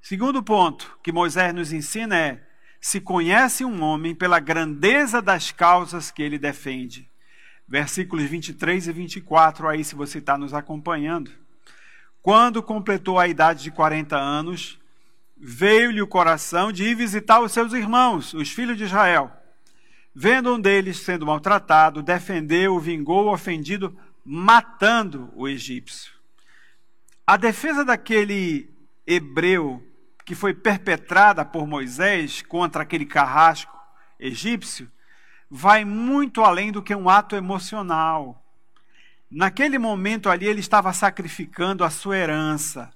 Segundo 0.00 0.44
ponto 0.44 0.96
que 1.02 1.10
Moisés 1.10 1.52
nos 1.52 1.72
ensina 1.72 2.16
é: 2.16 2.46
se 2.80 3.00
conhece 3.00 3.64
um 3.64 3.82
homem 3.82 4.14
pela 4.14 4.38
grandeza 4.38 5.20
das 5.20 5.50
causas 5.50 6.12
que 6.12 6.22
ele 6.22 6.38
defende. 6.38 7.10
Versículos 7.66 8.26
23 8.26 8.86
e 8.86 8.92
24, 8.92 9.66
aí, 9.66 9.82
se 9.82 9.96
você 9.96 10.18
está 10.18 10.38
nos 10.38 10.54
acompanhando. 10.54 11.32
Quando 12.22 12.62
completou 12.62 13.18
a 13.18 13.26
idade 13.26 13.64
de 13.64 13.72
40 13.72 14.16
anos, 14.16 14.78
veio-lhe 15.36 16.00
o 16.00 16.06
coração 16.06 16.70
de 16.70 16.84
ir 16.84 16.94
visitar 16.94 17.40
os 17.40 17.50
seus 17.50 17.72
irmãos, 17.72 18.32
os 18.34 18.50
filhos 18.50 18.76
de 18.76 18.84
Israel. 18.84 19.32
Vendo 20.14 20.54
um 20.54 20.60
deles 20.60 21.00
sendo 21.00 21.26
maltratado, 21.26 22.02
defendeu, 22.02 22.78
vingou 22.78 23.26
o 23.26 23.32
ofendido, 23.32 23.94
matando 24.28 25.32
o 25.36 25.46
egípcio. 25.46 26.12
A 27.24 27.36
defesa 27.36 27.84
daquele 27.84 28.68
hebreu 29.06 29.80
que 30.24 30.34
foi 30.34 30.52
perpetrada 30.52 31.44
por 31.44 31.64
Moisés 31.64 32.42
contra 32.42 32.82
aquele 32.82 33.06
carrasco 33.06 33.72
egípcio 34.18 34.90
vai 35.48 35.84
muito 35.84 36.42
além 36.42 36.72
do 36.72 36.82
que 36.82 36.92
um 36.92 37.08
ato 37.08 37.36
emocional. 37.36 38.42
Naquele 39.30 39.78
momento 39.78 40.28
ali, 40.28 40.46
ele 40.46 40.58
estava 40.58 40.92
sacrificando 40.92 41.84
a 41.84 41.90
sua 41.90 42.16
herança, 42.16 42.90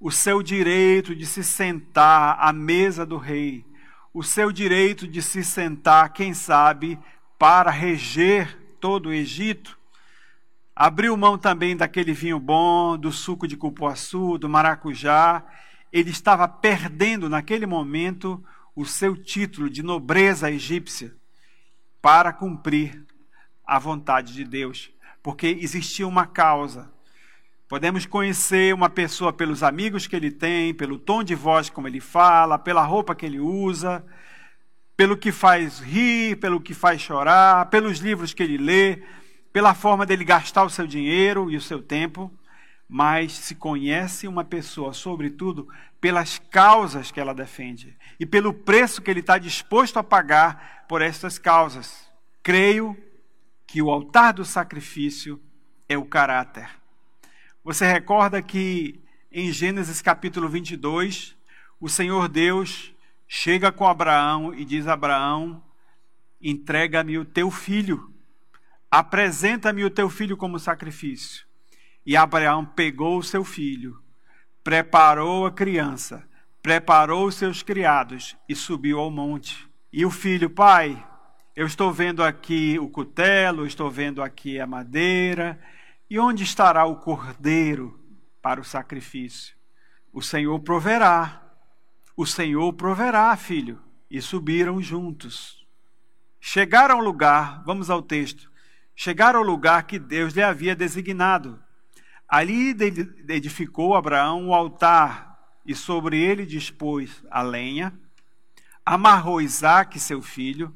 o 0.00 0.10
seu 0.10 0.42
direito 0.42 1.14
de 1.14 1.26
se 1.26 1.44
sentar 1.44 2.38
à 2.40 2.54
mesa 2.54 3.04
do 3.04 3.18
rei, 3.18 3.66
o 4.14 4.22
seu 4.22 4.50
direito 4.50 5.06
de 5.06 5.20
se 5.20 5.44
sentar, 5.44 6.14
quem 6.14 6.32
sabe, 6.32 6.98
para 7.38 7.70
reger 7.70 8.58
todo 8.80 9.10
o 9.10 9.12
Egito. 9.12 9.83
Abriu 10.74 11.16
mão 11.16 11.38
também 11.38 11.76
daquele 11.76 12.12
vinho 12.12 12.40
bom, 12.40 12.96
do 12.96 13.12
suco 13.12 13.46
de 13.46 13.56
cupuaçu, 13.56 14.38
do 14.38 14.48
maracujá. 14.48 15.44
Ele 15.92 16.10
estava 16.10 16.48
perdendo 16.48 17.28
naquele 17.28 17.66
momento 17.66 18.42
o 18.74 18.84
seu 18.84 19.16
título 19.16 19.70
de 19.70 19.82
nobreza 19.82 20.50
egípcia 20.50 21.14
para 22.02 22.32
cumprir 22.32 23.04
a 23.64 23.78
vontade 23.78 24.32
de 24.32 24.44
Deus 24.44 24.94
porque 25.24 25.58
existia 25.58 26.06
uma 26.06 26.26
causa. 26.26 26.92
Podemos 27.66 28.04
conhecer 28.04 28.74
uma 28.74 28.90
pessoa 28.90 29.32
pelos 29.32 29.62
amigos 29.62 30.06
que 30.06 30.14
ele 30.14 30.30
tem, 30.30 30.74
pelo 30.74 30.98
tom 30.98 31.24
de 31.24 31.34
voz 31.34 31.70
como 31.70 31.88
ele 31.88 31.98
fala, 31.98 32.58
pela 32.58 32.84
roupa 32.84 33.14
que 33.14 33.24
ele 33.24 33.40
usa, 33.40 34.04
pelo 34.94 35.16
que 35.16 35.32
faz 35.32 35.80
rir, 35.80 36.36
pelo 36.36 36.60
que 36.60 36.74
faz 36.74 37.00
chorar, 37.00 37.70
pelos 37.70 38.00
livros 38.00 38.34
que 38.34 38.42
ele 38.42 38.58
lê, 38.58 39.02
pela 39.54 39.72
forma 39.72 40.04
dele 40.04 40.24
gastar 40.24 40.64
o 40.64 40.68
seu 40.68 40.84
dinheiro 40.84 41.48
e 41.48 41.56
o 41.56 41.60
seu 41.60 41.80
tempo, 41.80 42.28
mas 42.88 43.30
se 43.30 43.54
conhece 43.54 44.26
uma 44.26 44.44
pessoa, 44.44 44.92
sobretudo, 44.92 45.68
pelas 46.00 46.40
causas 46.40 47.12
que 47.12 47.20
ela 47.20 47.32
defende 47.32 47.96
e 48.18 48.26
pelo 48.26 48.52
preço 48.52 49.00
que 49.00 49.08
ele 49.08 49.20
está 49.20 49.38
disposto 49.38 49.96
a 49.96 50.02
pagar 50.02 50.84
por 50.88 51.00
essas 51.00 51.38
causas. 51.38 52.10
Creio 52.42 52.96
que 53.64 53.80
o 53.80 53.92
altar 53.92 54.32
do 54.32 54.44
sacrifício 54.44 55.40
é 55.88 55.96
o 55.96 56.04
caráter. 56.04 56.68
Você 57.62 57.86
recorda 57.86 58.42
que 58.42 59.00
em 59.30 59.52
Gênesis 59.52 60.02
capítulo 60.02 60.48
22, 60.48 61.36
o 61.80 61.88
Senhor 61.88 62.26
Deus 62.26 62.92
chega 63.28 63.70
com 63.70 63.86
Abraão 63.86 64.52
e 64.52 64.64
diz 64.64 64.88
Abraão: 64.88 65.62
entrega-me 66.42 67.18
o 67.18 67.24
teu 67.24 67.52
filho, 67.52 68.12
apresenta-me 68.98 69.84
o 69.84 69.90
teu 69.90 70.08
filho 70.08 70.36
como 70.36 70.56
sacrifício. 70.56 71.44
E 72.06 72.16
Abraão 72.16 72.64
pegou 72.64 73.18
o 73.18 73.24
seu 73.24 73.42
filho, 73.42 74.00
preparou 74.62 75.46
a 75.46 75.50
criança, 75.50 76.24
preparou 76.62 77.26
os 77.26 77.34
seus 77.34 77.60
criados 77.60 78.36
e 78.48 78.54
subiu 78.54 79.00
ao 79.00 79.10
monte. 79.10 79.68
E 79.92 80.06
o 80.06 80.10
filho, 80.12 80.48
pai, 80.48 81.04
eu 81.56 81.66
estou 81.66 81.92
vendo 81.92 82.22
aqui 82.22 82.78
o 82.78 82.88
cutelo, 82.88 83.66
estou 83.66 83.90
vendo 83.90 84.22
aqui 84.22 84.60
a 84.60 84.66
madeira. 84.66 85.60
E 86.08 86.16
onde 86.16 86.44
estará 86.44 86.84
o 86.84 86.94
cordeiro 86.94 87.98
para 88.40 88.60
o 88.60 88.64
sacrifício? 88.64 89.56
O 90.12 90.22
Senhor 90.22 90.60
proverá. 90.60 91.42
O 92.16 92.24
Senhor 92.24 92.72
proverá, 92.74 93.36
filho. 93.36 93.82
E 94.08 94.22
subiram 94.22 94.80
juntos. 94.80 95.66
Chegaram 96.40 96.98
ao 96.98 97.04
lugar, 97.04 97.64
vamos 97.64 97.90
ao 97.90 98.00
texto. 98.00 98.53
Chegaram 98.94 99.40
ao 99.40 99.44
lugar 99.44 99.82
que 99.84 99.98
Deus 99.98 100.34
lhe 100.34 100.42
havia 100.42 100.76
designado. 100.76 101.60
Ali 102.28 102.74
edificou 103.28 103.94
Abraão 103.94 104.48
o 104.48 104.54
altar 104.54 105.38
e 105.66 105.74
sobre 105.74 106.18
ele 106.18 106.46
dispôs 106.46 107.22
a 107.30 107.42
lenha. 107.42 107.92
Amarrou 108.84 109.40
Isaque, 109.40 109.98
seu 109.98 110.22
filho 110.22 110.74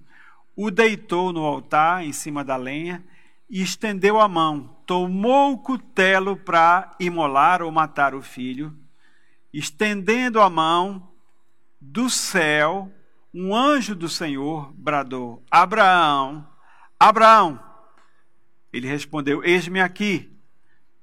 o 0.61 0.73
deitou 0.73 1.33
no 1.33 1.45
altar 1.45 2.05
em 2.05 2.13
cima 2.13 2.43
da 2.43 2.57
lenha 2.57 3.05
e 3.49 3.63
estendeu 3.63 4.21
a 4.21 4.27
mão, 4.27 4.77
tomou 4.85 5.53
o 5.53 5.59
cutelo 5.59 6.37
para 6.37 6.97
imolar 6.99 7.63
ou 7.63 7.71
matar 7.71 8.13
o 8.13 8.21
filho. 8.21 8.77
Estendendo 9.55 10.41
a 10.41 10.51
mão, 10.51 11.13
do 11.81 12.11
céu, 12.11 12.91
um 13.33 13.55
anjo 13.55 13.95
do 13.95 14.09
Senhor 14.09 14.73
bradou: 14.75 15.45
Abraão, 15.49 16.45
Abraão. 16.99 17.68
Ele 18.73 18.87
respondeu: 18.87 19.45
Eis-me 19.45 19.81
aqui. 19.81 20.31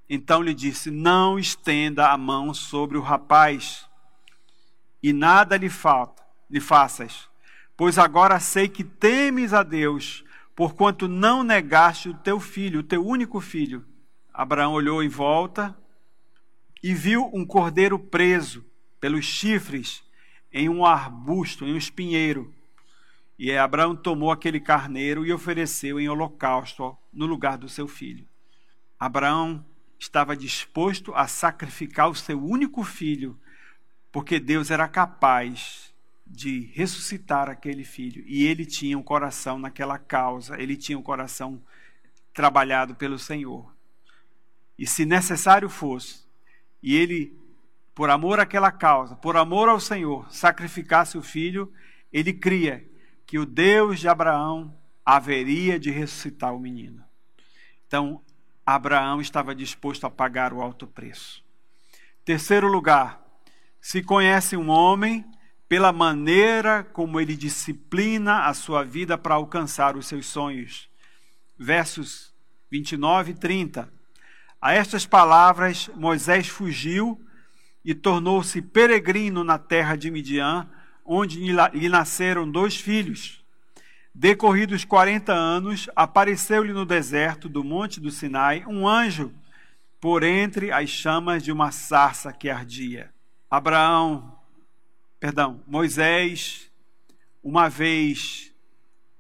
Então 0.10 0.42
lhe 0.42 0.54
disse: 0.54 0.92
Não 0.92 1.40
estenda 1.40 2.10
a 2.10 2.18
mão 2.18 2.54
sobre 2.54 2.98
o 2.98 3.02
rapaz, 3.02 3.88
e 5.02 5.12
nada 5.12 5.58
lhe 5.58 5.70
falta, 5.70 6.24
lhe 6.50 6.60
faças 6.60 7.30
Pois 7.78 7.98
agora 7.98 8.40
sei 8.40 8.70
que 8.70 8.84
temes 8.84 9.52
a 9.52 9.62
Deus, 9.62 10.24
porquanto 10.56 11.08
não 11.08 11.44
negaste 11.44 12.08
o 12.08 12.14
teu 12.14 12.40
filho, 12.40 12.80
o 12.80 12.84
teu 12.84 13.06
único 13.06 13.42
filho. 13.42 13.86
Abraão 14.34 14.72
olhou 14.72 15.04
em 15.04 15.10
volta 15.10 15.78
e 16.82 16.94
viu 16.94 17.30
um 17.34 17.46
cordeiro 17.46 18.00
preso 18.00 18.66
pelos 19.00 19.26
chifres 19.26 20.04
em 20.54 20.70
um 20.70 20.86
arbusto, 20.86 21.66
em 21.66 21.74
um 21.74 21.78
espinheiro. 21.78 22.54
E 23.38 23.52
Abraão 23.56 23.96
tomou 23.96 24.32
aquele 24.32 24.60
carneiro 24.60 25.26
e 25.26 25.34
ofereceu 25.34 26.00
em 26.00 26.08
holocausto 26.08 26.98
no 27.12 27.26
lugar 27.26 27.58
do 27.58 27.68
seu 27.68 27.88
filho. 27.88 28.26
Abraão 28.98 29.66
estava 30.00 30.36
disposto 30.36 31.14
a 31.14 31.28
sacrificar 31.28 32.10
o 32.10 32.16
seu 32.16 32.42
único 32.42 32.84
filho, 32.84 33.38
porque 34.12 34.40
Deus 34.40 34.72
era 34.72 34.88
capaz 34.88 35.94
de 36.26 36.72
ressuscitar 36.74 37.50
aquele 37.50 37.84
filho. 37.84 38.24
E 38.26 38.46
ele 38.46 38.66
tinha 38.66 38.98
um 38.98 39.04
coração 39.04 39.60
naquela 39.60 39.98
causa, 39.98 40.60
ele 40.60 40.78
tinha 40.78 40.98
um 40.98 41.04
coração 41.04 41.62
trabalhado 42.34 42.96
pelo 42.96 43.20
Senhor. 43.20 43.74
E 44.78 44.88
se 44.88 45.06
necessário 45.06 45.70
fosse, 45.70 46.26
e 46.82 46.96
ele, 46.96 47.38
por 47.94 48.10
amor 48.10 48.40
àquela 48.40 48.72
causa, 48.72 49.16
por 49.16 49.38
amor 49.38 49.70
ao 49.70 49.80
Senhor, 49.80 50.30
sacrificasse 50.32 51.18
o 51.18 51.22
filho, 51.22 51.72
ele 52.12 52.34
cria 52.34 52.86
que 53.26 53.40
o 53.40 53.46
Deus 53.46 54.00
de 54.00 54.08
Abraão 54.08 54.74
haveria 55.06 55.80
de 55.80 55.92
ressuscitar 55.92 56.54
o 56.54 56.60
menino. 56.60 57.04
Então, 57.88 58.22
Abraão 58.66 59.22
estava 59.22 59.54
disposto 59.54 60.06
a 60.06 60.10
pagar 60.10 60.52
o 60.54 60.62
alto 60.62 60.88
preço. 60.88 61.44
Terceiro 62.24 62.68
lugar, 62.68 63.24
se 63.80 64.02
conhece 64.02 64.58
um 64.58 64.70
homem 64.70 65.24
pela 65.70 65.92
maneira 65.92 66.84
como 66.84 67.20
ele 67.20 67.36
disciplina 67.36 68.46
a 68.46 68.54
sua 68.54 68.84
vida 68.84 69.18
para 69.18 69.36
alcançar 69.36 69.96
os 69.96 70.08
seus 70.08 70.26
sonhos. 70.26 70.90
Versos 71.58 72.34
29 72.72 73.32
e 73.32 73.36
30. 73.36 73.94
A 74.60 74.74
estas 74.74 75.06
palavras, 75.06 75.90
Moisés 75.96 76.48
fugiu 76.48 77.22
e 77.84 77.94
tornou-se 77.94 78.60
peregrino 78.62 79.44
na 79.44 79.60
terra 79.60 79.96
de 79.96 80.10
Midian, 80.10 80.68
onde 81.06 81.40
lhe 81.40 81.90
nasceram 81.90 82.50
dois 82.50 82.76
filhos. 82.76 83.46
Decorridos 84.14 84.84
quarenta 84.84 85.34
anos, 85.34 85.90
apareceu-lhe 85.96 86.74
no 86.74 86.86
deserto 86.86 87.48
do 87.48 87.64
monte 87.64 88.00
do 88.00 88.10
Sinai 88.10 88.66
um 88.66 88.88
anjo 88.88 89.32
por 90.02 90.24
entre 90.24 90.72
as 90.72 90.90
chamas 90.90 91.44
de 91.44 91.52
uma 91.52 91.72
sarça 91.72 92.34
que 92.34 92.50
ardia. 92.50 93.14
Abraão 93.50 94.36
perdão, 95.20 95.64
Moisés, 95.66 96.70
uma 97.44 97.68
vez 97.68 98.54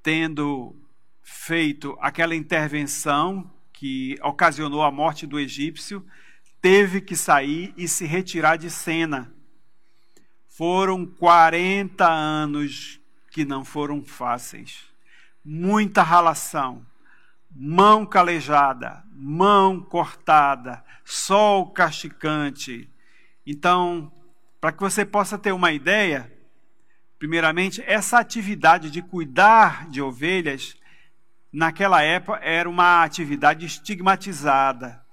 tendo 0.04 0.76
feito 1.24 1.98
aquela 2.00 2.36
intervenção 2.36 3.52
que 3.74 4.16
ocasionou 4.22 4.84
a 4.84 4.92
morte 4.92 5.26
do 5.26 5.40
egípcio, 5.40 6.06
teve 6.62 7.02
que 7.02 7.16
sair 7.16 7.74
e 7.76 7.88
se 7.88 8.06
retirar 8.06 8.56
de 8.56 8.70
cena. 8.70 9.35
Foram 10.58 11.06
40 11.06 12.10
anos 12.10 13.02
que 13.30 13.44
não 13.44 13.66
foram 13.66 14.02
fáceis. 14.02 14.86
Muita 15.44 16.02
ralação, 16.02 16.86
mão 17.54 18.06
calejada, 18.06 19.04
mão 19.12 19.82
cortada, 19.82 20.82
sol 21.04 21.72
casticante. 21.72 22.90
Então, 23.46 24.10
para 24.62 24.72
que 24.72 24.80
você 24.80 25.04
possa 25.04 25.38
ter 25.38 25.52
uma 25.52 25.74
ideia, 25.74 26.32
primeiramente, 27.20 27.84
essa 27.86 28.18
atividade 28.18 28.90
de 28.90 29.02
cuidar 29.02 29.90
de 29.90 30.02
ovelhas, 30.02 30.78
naquela 31.52 32.02
época, 32.02 32.40
era 32.42 32.70
uma 32.70 33.04
atividade 33.04 33.66
estigmatizada. 33.66 35.04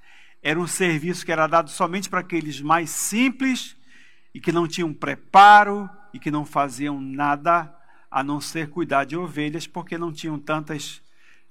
Era 0.40 0.61
um 0.61 0.68
serviço 0.68 1.26
que 1.26 1.33
era 1.33 1.48
dado 1.48 1.68
somente 1.68 2.09
para 2.09 2.20
aqueles 2.20 2.61
mais 2.61 2.90
simples 2.90 3.76
e 4.35 4.40
que 4.40 4.53
não 4.53 4.66
tinham 4.66 4.92
preparo 4.92 5.88
e 6.12 6.18
que 6.18 6.31
não 6.31 6.45
faziam 6.45 7.01
nada 7.01 7.75
a 8.11 8.23
não 8.23 8.40
ser 8.40 8.68
cuidar 8.68 9.05
de 9.05 9.16
ovelhas, 9.16 9.66
porque 9.66 9.97
não 9.97 10.12
tinham 10.12 10.38
tantas, 10.38 11.03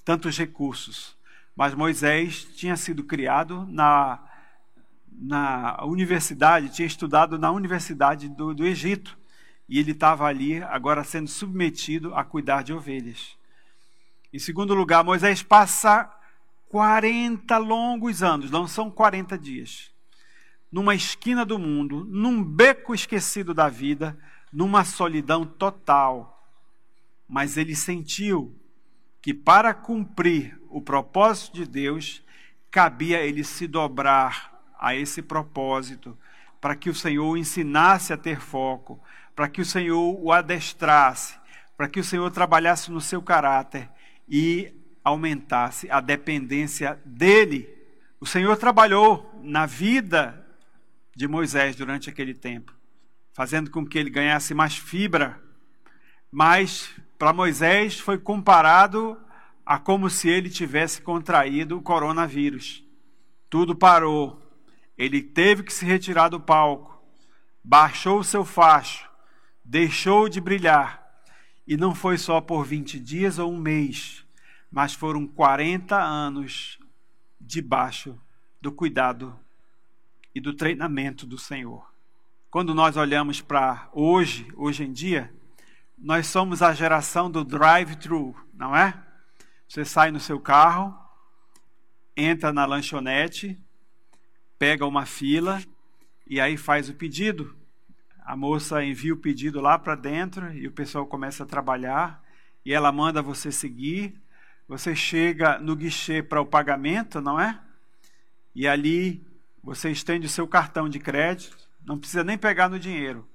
tantos 0.05 0.37
recursos. 0.37 1.17
Mas 1.55 1.73
Moisés 1.73 2.43
tinha 2.55 2.77
sido 2.77 3.03
criado 3.03 3.67
na, 3.69 4.19
na 5.11 5.83
universidade, 5.83 6.69
tinha 6.69 6.87
estudado 6.87 7.37
na 7.37 7.51
Universidade 7.51 8.29
do, 8.29 8.53
do 8.53 8.65
Egito, 8.65 9.17
e 9.67 9.79
ele 9.79 9.91
estava 9.91 10.25
ali 10.25 10.61
agora 10.63 11.03
sendo 11.03 11.27
submetido 11.27 12.13
a 12.13 12.23
cuidar 12.23 12.63
de 12.63 12.73
ovelhas. 12.73 13.37
Em 14.33 14.39
segundo 14.39 14.73
lugar, 14.73 15.03
Moisés 15.03 15.41
passa 15.41 16.11
40 16.69 17.57
longos 17.57 18.21
anos, 18.23 18.51
não 18.51 18.67
são 18.67 18.89
40 18.89 19.37
dias, 19.37 19.91
numa 20.71 20.95
esquina 20.95 21.45
do 21.45 21.59
mundo, 21.59 22.05
num 22.09 22.43
beco 22.43 22.95
esquecido 22.95 23.53
da 23.53 23.67
vida, 23.67 24.17
numa 24.51 24.85
solidão 24.85 25.45
total. 25.45 26.47
Mas 27.27 27.57
ele 27.57 27.75
sentiu 27.75 28.55
que 29.21 29.33
para 29.33 29.73
cumprir 29.73 30.59
o 30.69 30.81
propósito 30.81 31.55
de 31.55 31.65
Deus, 31.65 32.23
cabia 32.71 33.19
ele 33.19 33.43
se 33.43 33.67
dobrar 33.67 34.51
a 34.79 34.95
esse 34.95 35.21
propósito, 35.21 36.17
para 36.59 36.75
que 36.75 36.89
o 36.89 36.95
Senhor 36.95 37.27
o 37.29 37.37
ensinasse 37.37 38.13
a 38.13 38.17
ter 38.17 38.39
foco, 38.39 38.99
para 39.35 39.49
que 39.49 39.61
o 39.61 39.65
Senhor 39.65 40.17
o 40.19 40.31
adestrasse, 40.31 41.35
para 41.75 41.87
que 41.87 41.99
o 41.99 42.03
Senhor 42.03 42.29
trabalhasse 42.31 42.91
no 42.91 43.01
seu 43.01 43.21
caráter 43.21 43.89
e 44.27 44.73
aumentasse 45.03 45.89
a 45.89 45.99
dependência 45.99 46.99
dele. 47.05 47.67
O 48.19 48.25
Senhor 48.25 48.55
trabalhou 48.57 49.39
na 49.43 49.65
vida 49.65 50.40
de 51.15 51.27
Moisés 51.27 51.75
durante 51.75 52.09
aquele 52.09 52.33
tempo, 52.33 52.73
fazendo 53.33 53.69
com 53.69 53.85
que 53.85 53.97
ele 53.97 54.09
ganhasse 54.09 54.53
mais 54.53 54.75
fibra, 54.75 55.41
mas 56.31 56.89
para 57.17 57.33
Moisés 57.33 57.99
foi 57.99 58.17
comparado 58.17 59.17
a 59.65 59.77
como 59.77 60.09
se 60.09 60.29
ele 60.29 60.49
tivesse 60.49 61.01
contraído 61.01 61.77
o 61.77 61.81
coronavírus. 61.81 62.83
Tudo 63.49 63.75
parou. 63.75 64.41
Ele 64.97 65.21
teve 65.21 65.63
que 65.63 65.73
se 65.73 65.85
retirar 65.85 66.29
do 66.29 66.39
palco, 66.39 67.01
baixou 67.63 68.19
o 68.19 68.23
seu 68.23 68.45
facho, 68.45 69.09
deixou 69.63 70.29
de 70.29 70.39
brilhar. 70.39 71.01
E 71.67 71.77
não 71.77 71.93
foi 71.93 72.17
só 72.17 72.41
por 72.41 72.65
20 72.65 72.99
dias 72.99 73.39
ou 73.39 73.51
um 73.51 73.57
mês, 73.57 74.25
mas 74.71 74.93
foram 74.93 75.27
40 75.27 75.95
anos 75.95 76.79
debaixo 77.39 78.19
do 78.59 78.71
cuidado 78.71 79.37
e 80.33 80.39
do 80.39 80.53
treinamento 80.53 81.25
do 81.25 81.37
Senhor. 81.37 81.91
Quando 82.49 82.73
nós 82.73 82.97
olhamos 82.97 83.41
para 83.41 83.89
hoje, 83.93 84.47
hoje 84.55 84.83
em 84.83 84.91
dia, 84.91 85.33
nós 85.97 86.27
somos 86.27 86.61
a 86.61 86.73
geração 86.73 87.29
do 87.29 87.43
drive-thru, 87.43 88.35
não 88.53 88.75
é? 88.75 88.93
Você 89.67 89.85
sai 89.85 90.11
no 90.11 90.19
seu 90.19 90.39
carro, 90.39 90.97
entra 92.15 92.51
na 92.51 92.65
lanchonete, 92.65 93.57
pega 94.59 94.85
uma 94.85 95.05
fila 95.05 95.61
e 96.27 96.39
aí 96.41 96.57
faz 96.57 96.89
o 96.89 96.93
pedido. 96.93 97.55
A 98.25 98.35
moça 98.35 98.83
envia 98.83 99.13
o 99.13 99.17
pedido 99.17 99.61
lá 99.61 99.79
para 99.79 99.95
dentro 99.95 100.51
e 100.53 100.67
o 100.67 100.71
pessoal 100.71 101.05
começa 101.05 101.43
a 101.43 101.47
trabalhar 101.47 102.23
e 102.65 102.73
ela 102.73 102.91
manda 102.91 103.21
você 103.21 103.51
seguir. 103.51 104.19
Você 104.67 104.95
chega 104.95 105.57
no 105.59 105.75
guichê 105.75 106.21
para 106.21 106.41
o 106.41 106.45
pagamento, 106.45 107.21
não 107.21 107.39
é? 107.39 107.59
E 108.53 108.67
ali 108.67 109.25
você 109.63 109.91
estende 109.91 110.27
o 110.27 110.29
seu 110.29 110.47
cartão 110.47 110.89
de 110.89 110.99
crédito, 110.99 111.57
não 111.85 111.97
precisa 111.97 112.23
nem 112.23 112.37
pegar 112.37 112.69
no 112.69 112.79
dinheiro. 112.79 113.27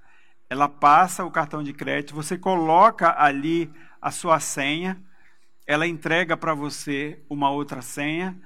Ela 0.49 0.69
passa 0.69 1.25
o 1.25 1.31
cartão 1.31 1.63
de 1.63 1.73
crédito, 1.73 2.15
você 2.15 2.39
coloca 2.39 3.15
ali 3.21 3.71
a 4.01 4.11
sua 4.11 4.39
senha 4.39 5.01
ela 5.67 5.87
entrega 5.87 6.37
para 6.37 6.55
você 6.55 7.19
uma 7.29 7.51
outra 7.51 7.83
senha, 7.83 8.41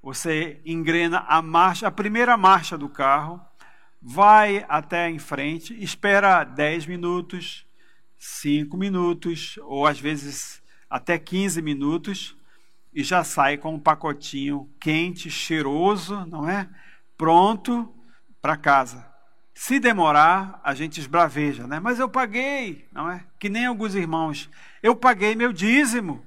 você 0.00 0.60
engrena 0.64 1.24
a 1.28 1.42
marcha, 1.42 1.88
a 1.88 1.90
primeira 1.90 2.36
marcha 2.36 2.78
do 2.78 2.88
carro, 2.88 3.40
vai 4.00 4.64
até 4.68 5.10
em 5.10 5.18
frente, 5.18 5.74
espera 5.82 6.44
10 6.44 6.86
minutos, 6.86 7.66
5 8.16 8.76
minutos, 8.76 9.58
ou 9.62 9.86
às 9.86 9.98
vezes 9.98 10.62
até 10.88 11.18
15 11.18 11.60
minutos, 11.60 12.36
e 12.94 13.02
já 13.02 13.24
sai 13.24 13.56
com 13.56 13.74
um 13.74 13.80
pacotinho 13.80 14.70
quente, 14.78 15.30
cheiroso, 15.30 16.24
não 16.26 16.48
é? 16.48 16.68
Pronto 17.16 17.92
para 18.40 18.56
casa. 18.56 19.06
Se 19.54 19.78
demorar, 19.78 20.60
a 20.64 20.74
gente 20.74 20.98
esbraveja, 20.98 21.66
né? 21.66 21.78
Mas 21.78 21.98
eu 21.98 22.08
paguei, 22.08 22.88
não 22.92 23.10
é? 23.10 23.24
Que 23.38 23.48
nem 23.48 23.66
alguns 23.66 23.94
irmãos. 23.94 24.50
Eu 24.82 24.96
paguei 24.96 25.34
meu 25.34 25.52
dízimo. 25.52 26.24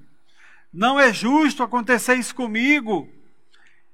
Não 0.71 0.99
é 0.99 1.11
justo 1.11 1.63
acontecer 1.63 2.15
isso 2.15 2.35
comigo. 2.35 3.09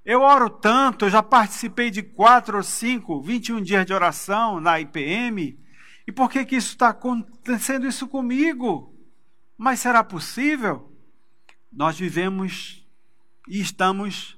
Eu 0.03 0.21
oro 0.21 0.49
tanto, 0.49 1.05
eu 1.05 1.09
já 1.09 1.21
participei 1.21 1.89
de 1.91 2.01
quatro 2.01 2.57
ou 2.57 2.63
cinco, 2.63 3.21
21 3.21 3.61
dias 3.61 3.85
de 3.85 3.93
oração 3.93 4.59
na 4.59 4.79
IPM. 4.79 5.59
E 6.07 6.11
por 6.11 6.29
que, 6.29 6.43
que 6.43 6.55
isso 6.55 6.69
está 6.69 6.89
acontecendo 6.89 7.87
isso 7.87 8.07
comigo? 8.07 8.93
Mas 9.57 9.79
será 9.79 10.03
possível? 10.03 10.91
Nós 11.71 11.97
vivemos 11.97 12.85
e 13.47 13.61
estamos 13.61 14.37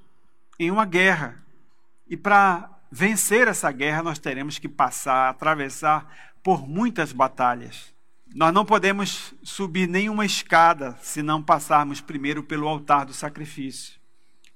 em 0.58 0.70
uma 0.70 0.84
guerra. 0.84 1.43
E 2.08 2.16
para 2.16 2.70
vencer 2.90 3.48
essa 3.48 3.70
guerra, 3.72 4.02
nós 4.02 4.18
teremos 4.18 4.58
que 4.58 4.68
passar, 4.68 5.30
atravessar 5.30 6.32
por 6.42 6.68
muitas 6.68 7.12
batalhas. 7.12 7.94
Nós 8.34 8.52
não 8.52 8.64
podemos 8.64 9.32
subir 9.42 9.88
nenhuma 9.88 10.26
escada 10.26 10.96
se 11.00 11.22
não 11.22 11.42
passarmos 11.42 12.00
primeiro 12.00 12.42
pelo 12.42 12.68
altar 12.68 13.06
do 13.06 13.12
sacrifício. 13.12 13.94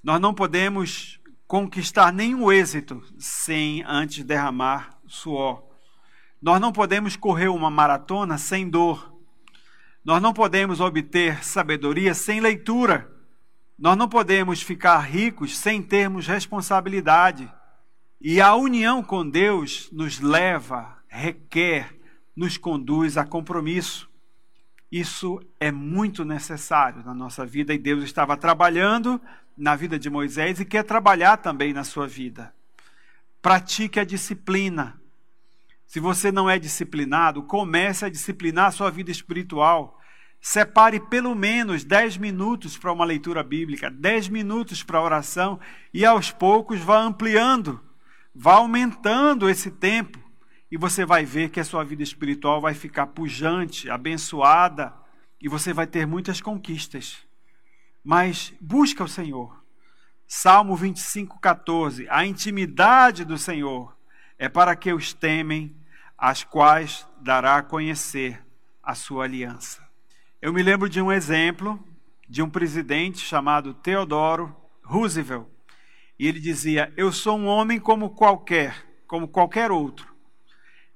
Nós 0.02 0.20
não 0.20 0.34
podemos 0.34 1.20
conquistar 1.46 2.12
nenhum 2.12 2.52
êxito 2.52 3.02
sem 3.18 3.82
antes 3.86 4.24
derramar 4.24 4.98
suor. 5.06 5.64
Nós 6.40 6.60
não 6.60 6.72
podemos 6.72 7.16
correr 7.16 7.48
uma 7.48 7.70
maratona 7.70 8.36
sem 8.36 8.68
dor. 8.68 9.16
Nós 10.04 10.22
não 10.22 10.32
podemos 10.32 10.80
obter 10.80 11.42
sabedoria 11.42 12.14
sem 12.14 12.40
leitura. 12.40 13.10
Nós 13.78 13.96
não 13.96 14.08
podemos 14.08 14.60
ficar 14.60 14.98
ricos 14.98 15.56
sem 15.56 15.80
termos 15.80 16.26
responsabilidade. 16.26 17.48
E 18.20 18.40
a 18.40 18.54
união 18.56 19.02
com 19.02 19.28
Deus 19.28 19.88
nos 19.92 20.18
leva, 20.18 20.98
requer 21.06 21.96
nos 22.34 22.56
conduz 22.56 23.16
a 23.16 23.24
compromisso. 23.24 24.10
Isso 24.90 25.40
é 25.60 25.70
muito 25.70 26.24
necessário 26.24 27.04
na 27.04 27.14
nossa 27.14 27.46
vida 27.46 27.72
e 27.72 27.78
Deus 27.78 28.02
estava 28.02 28.36
trabalhando 28.36 29.20
na 29.56 29.76
vida 29.76 29.98
de 29.98 30.08
Moisés 30.08 30.58
e 30.58 30.64
quer 30.64 30.82
trabalhar 30.82 31.36
também 31.36 31.72
na 31.72 31.84
sua 31.84 32.06
vida. 32.06 32.52
Pratique 33.40 34.00
a 34.00 34.04
disciplina. 34.04 35.00
Se 35.86 36.00
você 36.00 36.32
não 36.32 36.50
é 36.50 36.58
disciplinado, 36.58 37.42
comece 37.42 38.04
a 38.04 38.08
disciplinar 38.08 38.66
a 38.66 38.72
sua 38.72 38.90
vida 38.90 39.10
espiritual. 39.10 39.97
Separe 40.40 41.00
pelo 41.00 41.34
menos 41.34 41.84
10 41.84 42.16
minutos 42.16 42.78
para 42.78 42.92
uma 42.92 43.04
leitura 43.04 43.42
bíblica, 43.42 43.90
10 43.90 44.28
minutos 44.28 44.82
para 44.82 45.02
oração 45.02 45.58
e 45.92 46.04
aos 46.04 46.30
poucos 46.30 46.80
vá 46.80 47.00
ampliando, 47.00 47.80
vá 48.34 48.54
aumentando 48.54 49.50
esse 49.50 49.70
tempo 49.70 50.18
e 50.70 50.76
você 50.76 51.04
vai 51.04 51.24
ver 51.24 51.50
que 51.50 51.58
a 51.58 51.64
sua 51.64 51.82
vida 51.82 52.02
espiritual 52.02 52.60
vai 52.60 52.74
ficar 52.74 53.08
pujante, 53.08 53.90
abençoada 53.90 54.94
e 55.40 55.48
você 55.48 55.72
vai 55.72 55.86
ter 55.86 56.06
muitas 56.06 56.40
conquistas. 56.40 57.18
Mas 58.04 58.52
busca 58.60 59.02
o 59.02 59.08
Senhor. 59.08 59.58
Salmo 60.26 60.76
25, 60.76 61.40
14. 61.40 62.06
A 62.10 62.24
intimidade 62.24 63.24
do 63.24 63.38
Senhor 63.38 63.96
é 64.38 64.48
para 64.48 64.76
que 64.76 64.92
os 64.92 65.12
temem, 65.12 65.74
as 66.16 66.44
quais 66.44 67.06
dará 67.20 67.56
a 67.56 67.62
conhecer 67.62 68.44
a 68.82 68.94
sua 68.94 69.24
aliança. 69.24 69.87
Eu 70.40 70.52
me 70.52 70.62
lembro 70.62 70.88
de 70.88 71.02
um 71.02 71.10
exemplo 71.10 71.82
de 72.28 72.40
um 72.40 72.48
presidente 72.48 73.18
chamado 73.18 73.74
Theodoro 73.74 74.54
Roosevelt. 74.84 75.48
E 76.16 76.28
ele 76.28 76.38
dizia: 76.38 76.92
Eu 76.96 77.10
sou 77.10 77.36
um 77.36 77.46
homem 77.46 77.80
como 77.80 78.10
qualquer, 78.10 78.86
como 79.08 79.26
qualquer 79.26 79.72
outro. 79.72 80.14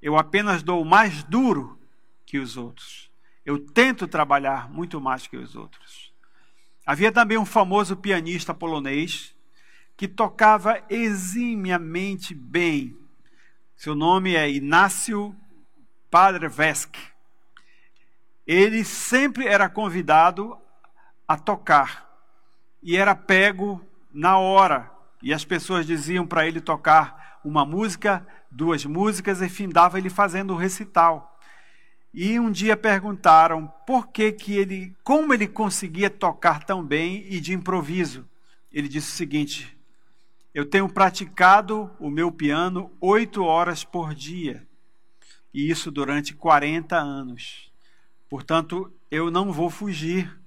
Eu 0.00 0.16
apenas 0.16 0.62
dou 0.62 0.84
mais 0.84 1.24
duro 1.24 1.76
que 2.24 2.38
os 2.38 2.56
outros. 2.56 3.10
Eu 3.44 3.58
tento 3.58 4.06
trabalhar 4.06 4.70
muito 4.70 5.00
mais 5.00 5.26
que 5.26 5.36
os 5.36 5.56
outros. 5.56 6.12
Havia 6.86 7.10
também 7.10 7.36
um 7.36 7.44
famoso 7.44 7.96
pianista 7.96 8.54
polonês 8.54 9.34
que 9.96 10.06
tocava 10.06 10.80
eximiamente 10.88 12.32
bem. 12.32 12.96
Seu 13.74 13.96
nome 13.96 14.36
é 14.36 14.48
Inácio 14.48 15.34
Paderewski. 16.08 17.11
Ele 18.46 18.84
sempre 18.84 19.46
era 19.46 19.68
convidado 19.68 20.58
a 21.26 21.36
tocar 21.36 22.10
e 22.82 22.96
era 22.96 23.14
pego 23.14 23.80
na 24.12 24.38
hora. 24.38 24.90
E 25.22 25.32
as 25.32 25.44
pessoas 25.44 25.86
diziam 25.86 26.26
para 26.26 26.46
ele 26.46 26.60
tocar 26.60 27.40
uma 27.44 27.64
música, 27.64 28.26
duas 28.50 28.84
músicas 28.84 29.40
e 29.40 29.48
findava 29.48 29.98
ele 29.98 30.10
fazendo 30.10 30.52
o 30.52 30.56
recital. 30.56 31.38
E 32.12 32.38
um 32.38 32.50
dia 32.50 32.76
perguntaram 32.76 33.72
por 33.86 34.08
que 34.08 34.32
que 34.32 34.54
ele, 34.54 34.94
como 35.02 35.32
ele 35.32 35.46
conseguia 35.48 36.10
tocar 36.10 36.64
tão 36.64 36.84
bem 36.84 37.24
e 37.28 37.40
de 37.40 37.54
improviso. 37.54 38.28
Ele 38.70 38.88
disse 38.88 39.08
o 39.08 39.16
seguinte: 39.16 39.76
Eu 40.52 40.66
tenho 40.66 40.88
praticado 40.88 41.90
o 41.98 42.10
meu 42.10 42.30
piano 42.30 42.90
oito 43.00 43.44
horas 43.44 43.84
por 43.84 44.14
dia 44.14 44.66
e 45.52 45.70
isso 45.70 45.90
durante 45.90 46.34
40 46.34 46.96
anos. 46.96 47.71
Portanto, 48.32 48.90
eu 49.10 49.30
não 49.30 49.52
vou 49.52 49.68
fugir, 49.68 50.40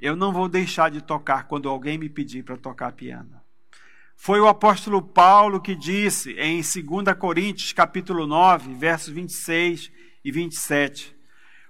eu 0.00 0.16
não 0.16 0.32
vou 0.32 0.48
deixar 0.48 0.90
de 0.90 1.02
tocar 1.02 1.46
quando 1.46 1.68
alguém 1.68 1.98
me 1.98 2.08
pedir 2.08 2.42
para 2.42 2.56
tocar 2.56 2.92
piano. 2.92 3.38
Foi 4.16 4.40
o 4.40 4.48
apóstolo 4.48 5.02
Paulo 5.02 5.60
que 5.60 5.74
disse 5.74 6.32
em 6.38 6.62
2 6.62 7.14
Coríntios 7.18 7.74
capítulo 7.74 8.26
9, 8.26 8.72
versos 8.72 9.12
26 9.12 9.92
e 10.24 10.32
27. 10.32 11.14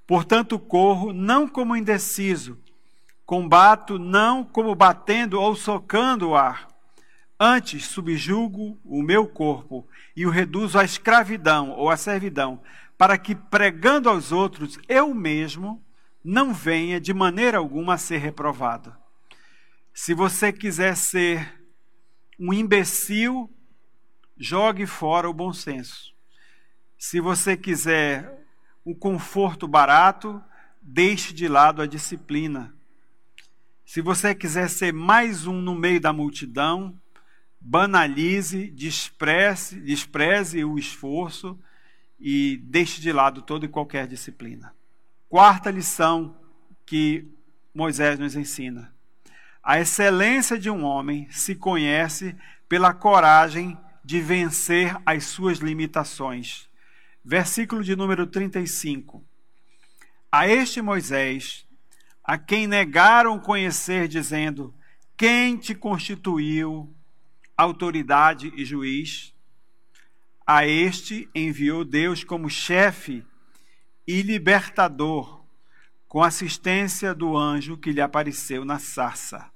Portanto, 0.07 0.57
corro 0.57 1.13
não 1.13 1.49
como 1.49 1.75
indeciso, 1.75 2.57
combato 3.25 3.99
não 3.99 4.45
como 4.45 4.73
batendo 4.73 5.41
ou 5.41 5.57
socando 5.57 6.29
o 6.29 6.37
ar. 6.37 6.69
Antes 7.41 7.87
subjugo 7.87 8.79
o 8.85 9.03
meu 9.03 9.27
corpo 9.27 9.85
e 10.15 10.25
o 10.25 10.31
reduzo 10.31 10.79
à 10.79 10.85
escravidão 10.85 11.73
ou 11.73 11.91
à 11.91 11.97
servidão, 11.97 12.63
para 12.99 13.19
que, 13.19 13.35
pregando 13.35 14.09
aos 14.09 14.33
outros, 14.33 14.79
eu 14.89 15.15
mesmo 15.15 15.85
não 16.25 16.53
venha 16.53 17.01
de 17.01 17.13
maneira 17.13 17.59
alguma 17.59 17.95
a 17.95 17.99
ser 17.99 18.19
reprovado. 18.19 18.95
Se 19.93 20.15
você 20.15 20.53
quiser 20.53 20.97
ser 20.97 21.63
um 22.39 22.53
imbecil, 22.53 23.51
jogue 24.37 24.87
fora 24.87 25.29
o 25.29 25.35
bom 25.35 25.53
senso. 25.53 26.15
Se 26.99 27.21
você 27.21 27.57
quiser 27.57 28.45
um 28.85 28.95
conforto 28.95 29.69
barato, 29.69 30.43
deixe 30.81 31.33
de 31.33 31.49
lado 31.49 31.83
a 31.83 31.87
disciplina. 31.87 32.75
Se 33.85 34.01
você 34.01 34.35
quiser 34.35 34.69
ser 34.69 34.93
mais 34.93 35.47
um 35.47 35.61
no 35.61 35.75
meio 35.75 36.01
da 36.01 36.13
multidão, 36.13 37.01
banalize, 37.61 38.71
despreze, 38.71 39.81
despreze 39.81 40.65
o 40.65 40.79
esforço 40.79 41.59
e 42.19 42.59
deixe 42.65 43.01
de 43.01 43.13
lado 43.13 43.43
toda 43.43 43.65
e 43.65 43.69
qualquer 43.69 44.07
disciplina. 44.07 44.75
Quarta 45.29 45.71
lição 45.71 46.37
que 46.85 47.27
Moisés 47.75 48.19
nos 48.19 48.37
ensina: 48.37 48.95
a 49.63 49.81
excelência 49.81 50.59
de 50.59 50.71
um 50.71 50.85
homem 50.85 51.29
se 51.31 51.55
conhece 51.55 52.35
pela 52.69 52.95
coragem 52.95 53.77
de 54.05 54.21
vencer 54.21 54.97
as 55.05 55.25
suas 55.25 55.59
limitações 55.59 56.69
versículo 57.27 57.83
de 57.83 57.97
número 57.97 58.25
35. 58.25 59.25
A 60.31 60.47
este 60.47 60.81
Moisés, 60.81 61.67
a 62.23 62.39
quem 62.39 62.69
negaram 62.69 63.37
conhecer, 63.41 64.07
dizendo: 64.07 64.73
Quem 65.17 65.57
te 65.57 65.75
constituiu 65.75 66.95
autoridade 67.57 68.53
e 68.55 68.65
juiz? 68.65 69.35
A 70.47 70.65
este 70.65 71.29
enviou 71.35 71.85
Deus 71.85 72.23
como 72.23 72.49
chefe 72.49 73.27
e 74.07 74.23
libertador, 74.23 75.45
com 76.07 76.23
assistência 76.23 77.13
do 77.13 77.37
anjo 77.37 77.77
que 77.77 77.91
lhe 77.91 78.01
apareceu 78.01 78.65
na 78.65 78.79
sarça. 78.79 79.51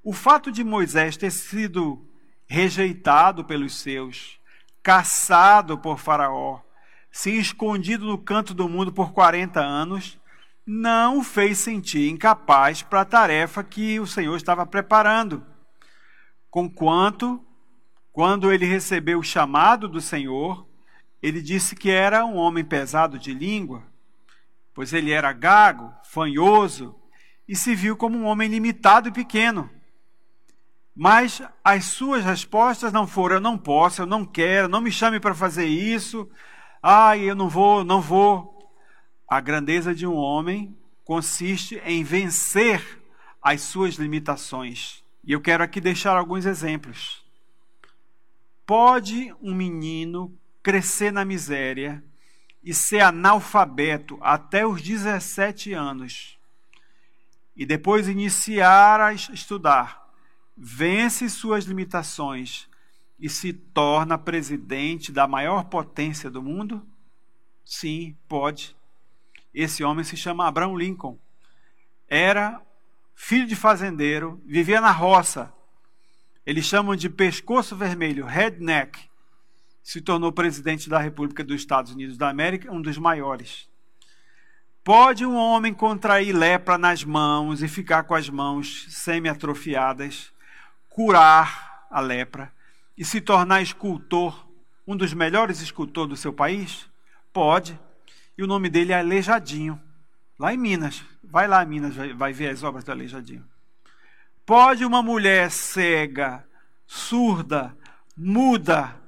O 0.00 0.12
fato 0.12 0.52
de 0.52 0.62
Moisés 0.62 1.16
ter 1.16 1.32
sido 1.32 2.06
rejeitado 2.46 3.44
pelos 3.44 3.80
seus, 3.80 4.38
caçado 4.80 5.76
por 5.76 5.98
Faraó, 5.98 6.60
se 7.10 7.36
escondido 7.36 8.06
no 8.06 8.16
canto 8.16 8.54
do 8.54 8.68
mundo 8.68 8.92
por 8.92 9.12
40 9.12 9.60
anos, 9.60 10.20
não 10.64 11.18
o 11.18 11.24
fez 11.24 11.58
sentir 11.58 12.08
incapaz 12.08 12.80
para 12.80 13.00
a 13.00 13.04
tarefa 13.04 13.64
que 13.64 13.98
o 13.98 14.06
Senhor 14.06 14.36
estava 14.36 14.64
preparando. 14.64 15.44
Conquanto, 16.48 17.44
quando 18.12 18.52
ele 18.52 18.66
recebeu 18.66 19.18
o 19.18 19.24
chamado 19.24 19.88
do 19.88 20.00
Senhor, 20.00 20.66
ele 21.22 21.40
disse 21.40 21.76
que 21.76 21.90
era 21.90 22.24
um 22.24 22.36
homem 22.36 22.64
pesado 22.64 23.18
de 23.18 23.32
língua, 23.32 23.82
pois 24.74 24.92
ele 24.92 25.12
era 25.12 25.32
gago, 25.32 25.92
fanhoso 26.04 26.94
e 27.46 27.56
se 27.56 27.74
viu 27.74 27.96
como 27.96 28.16
um 28.16 28.26
homem 28.26 28.48
limitado 28.48 29.08
e 29.08 29.12
pequeno. 29.12 29.68
Mas 30.94 31.42
as 31.64 31.84
suas 31.86 32.24
respostas 32.24 32.92
não 32.92 33.06
foram: 33.06 33.36
eu 33.36 33.40
não 33.40 33.58
posso, 33.58 34.02
eu 34.02 34.06
não 34.06 34.24
quero, 34.24 34.68
não 34.68 34.80
me 34.80 34.90
chame 34.90 35.18
para 35.18 35.34
fazer 35.34 35.66
isso, 35.66 36.28
ai, 36.82 37.22
eu 37.22 37.34
não 37.34 37.48
vou, 37.48 37.84
não 37.84 38.00
vou. 38.00 38.70
A 39.28 39.40
grandeza 39.40 39.94
de 39.94 40.06
um 40.06 40.14
homem 40.14 40.76
consiste 41.04 41.80
em 41.84 42.04
vencer 42.04 43.00
as 43.42 43.62
suas 43.62 43.94
limitações. 43.94 45.02
E 45.24 45.32
eu 45.32 45.40
quero 45.40 45.62
aqui 45.62 45.80
deixar 45.80 46.16
alguns 46.16 46.46
exemplos. 46.46 47.19
Pode 48.70 49.34
um 49.42 49.52
menino 49.52 50.32
crescer 50.62 51.10
na 51.12 51.24
miséria 51.24 52.04
e 52.62 52.72
ser 52.72 53.00
analfabeto 53.00 54.16
até 54.20 54.64
os 54.64 54.80
17 54.80 55.72
anos 55.72 56.38
e 57.56 57.66
depois 57.66 58.06
iniciar 58.06 59.00
a 59.00 59.12
estudar 59.12 60.08
vence 60.56 61.28
suas 61.28 61.64
limitações 61.64 62.68
e 63.18 63.28
se 63.28 63.52
torna 63.52 64.16
presidente 64.16 65.10
da 65.10 65.26
maior 65.26 65.64
potência 65.64 66.30
do 66.30 66.40
mundo? 66.40 66.80
Sim, 67.64 68.16
pode. 68.28 68.76
Esse 69.52 69.82
homem 69.82 70.04
se 70.04 70.16
chama 70.16 70.46
Abraham 70.46 70.76
Lincoln. 70.76 71.18
Era 72.08 72.62
filho 73.16 73.48
de 73.48 73.56
fazendeiro, 73.56 74.40
vivia 74.46 74.80
na 74.80 74.92
roça. 74.92 75.52
Eles 76.44 76.64
chamam 76.64 76.96
de 76.96 77.08
pescoço 77.08 77.76
vermelho, 77.76 78.24
redneck. 78.24 78.98
Se 79.82 80.00
tornou 80.00 80.32
presidente 80.32 80.88
da 80.88 80.98
República 80.98 81.44
dos 81.44 81.56
Estados 81.56 81.92
Unidos 81.92 82.16
da 82.16 82.28
América, 82.28 82.72
um 82.72 82.80
dos 82.80 82.98
maiores. 82.98 83.68
Pode 84.82 85.26
um 85.26 85.36
homem 85.36 85.74
contrair 85.74 86.34
lepra 86.34 86.78
nas 86.78 87.04
mãos 87.04 87.62
e 87.62 87.68
ficar 87.68 88.04
com 88.04 88.14
as 88.14 88.28
mãos 88.28 88.86
semi-atrofiadas 88.88 90.32
curar 90.88 91.86
a 91.90 92.00
lepra 92.00 92.52
e 92.96 93.04
se 93.04 93.20
tornar 93.20 93.62
escultor, 93.62 94.46
um 94.86 94.96
dos 94.96 95.14
melhores 95.14 95.62
escultores 95.62 96.10
do 96.10 96.16
seu 96.16 96.32
país? 96.32 96.86
Pode. 97.32 97.78
E 98.36 98.42
o 98.42 98.46
nome 98.46 98.68
dele 98.68 98.92
é 98.92 98.98
Aleijadinho, 98.98 99.80
lá 100.38 100.52
em 100.52 100.58
Minas. 100.58 101.02
Vai 101.22 101.46
lá 101.46 101.64
Minas, 101.64 101.94
vai 102.16 102.32
ver 102.32 102.48
as 102.48 102.62
obras 102.62 102.84
do 102.84 102.92
Aleijadinho. 102.92 103.44
Pode 104.50 104.84
uma 104.84 105.00
mulher 105.00 105.48
cega, 105.48 106.44
surda, 106.84 107.72
muda, 108.16 109.00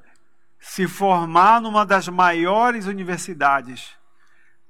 se 0.61 0.87
formar 0.87 1.61
numa 1.61 1.85
das 1.85 2.07
maiores 2.07 2.87
universidades, 2.87 3.91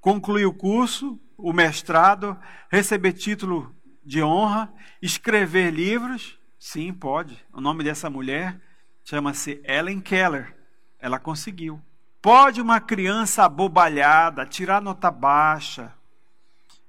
concluir 0.01 0.47
o 0.47 0.55
curso, 0.55 1.21
o 1.37 1.53
mestrado, 1.53 2.39
receber 2.71 3.13
título 3.13 3.77
de 4.03 4.23
honra, 4.23 4.73
escrever 5.03 5.71
livros 5.71 6.41
Sim, 6.59 6.91
pode. 6.95 7.39
O 7.53 7.61
nome 7.61 7.85
dessa 7.85 8.09
mulher 8.09 8.59
chama-se 9.05 9.61
Ellen 9.65 10.01
Keller. 10.01 10.57
Ela 10.99 11.19
conseguiu. 11.19 11.83
Pode 12.23 12.63
uma 12.63 12.81
criança 12.81 13.45
abobalhada, 13.45 14.47
tirar 14.47 14.81
nota 14.81 15.11
baixa, 15.11 15.93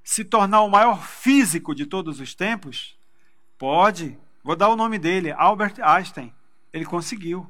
se 0.02 0.24
tornar 0.24 0.62
o 0.62 0.70
maior 0.70 1.06
físico 1.06 1.76
de 1.76 1.86
todos 1.86 2.22
os 2.22 2.34
tempos? 2.34 2.98
Pode. 3.64 4.20
Vou 4.44 4.58
dar 4.58 4.68
o 4.68 4.76
nome 4.76 5.00
dele, 5.00 5.32
Albert 5.32 5.76
Einstein. 5.82 6.34
Ele 6.74 6.84
conseguiu. 6.84 7.50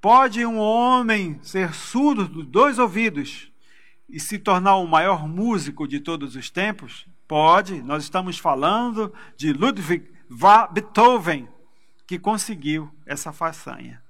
Pode 0.00 0.42
um 0.46 0.56
homem 0.56 1.38
ser 1.42 1.74
surdo 1.74 2.26
dos 2.26 2.46
dois 2.46 2.78
ouvidos 2.78 3.52
e 4.08 4.18
se 4.18 4.38
tornar 4.38 4.76
o 4.76 4.86
maior 4.86 5.28
músico 5.28 5.86
de 5.86 6.00
todos 6.00 6.34
os 6.34 6.48
tempos? 6.48 7.06
Pode, 7.28 7.82
nós 7.82 8.04
estamos 8.04 8.38
falando 8.38 9.12
de 9.36 9.52
Ludwig 9.52 10.10
van 10.30 10.66
Beethoven, 10.72 11.46
que 12.06 12.18
conseguiu 12.18 12.90
essa 13.04 13.30
façanha. 13.30 14.02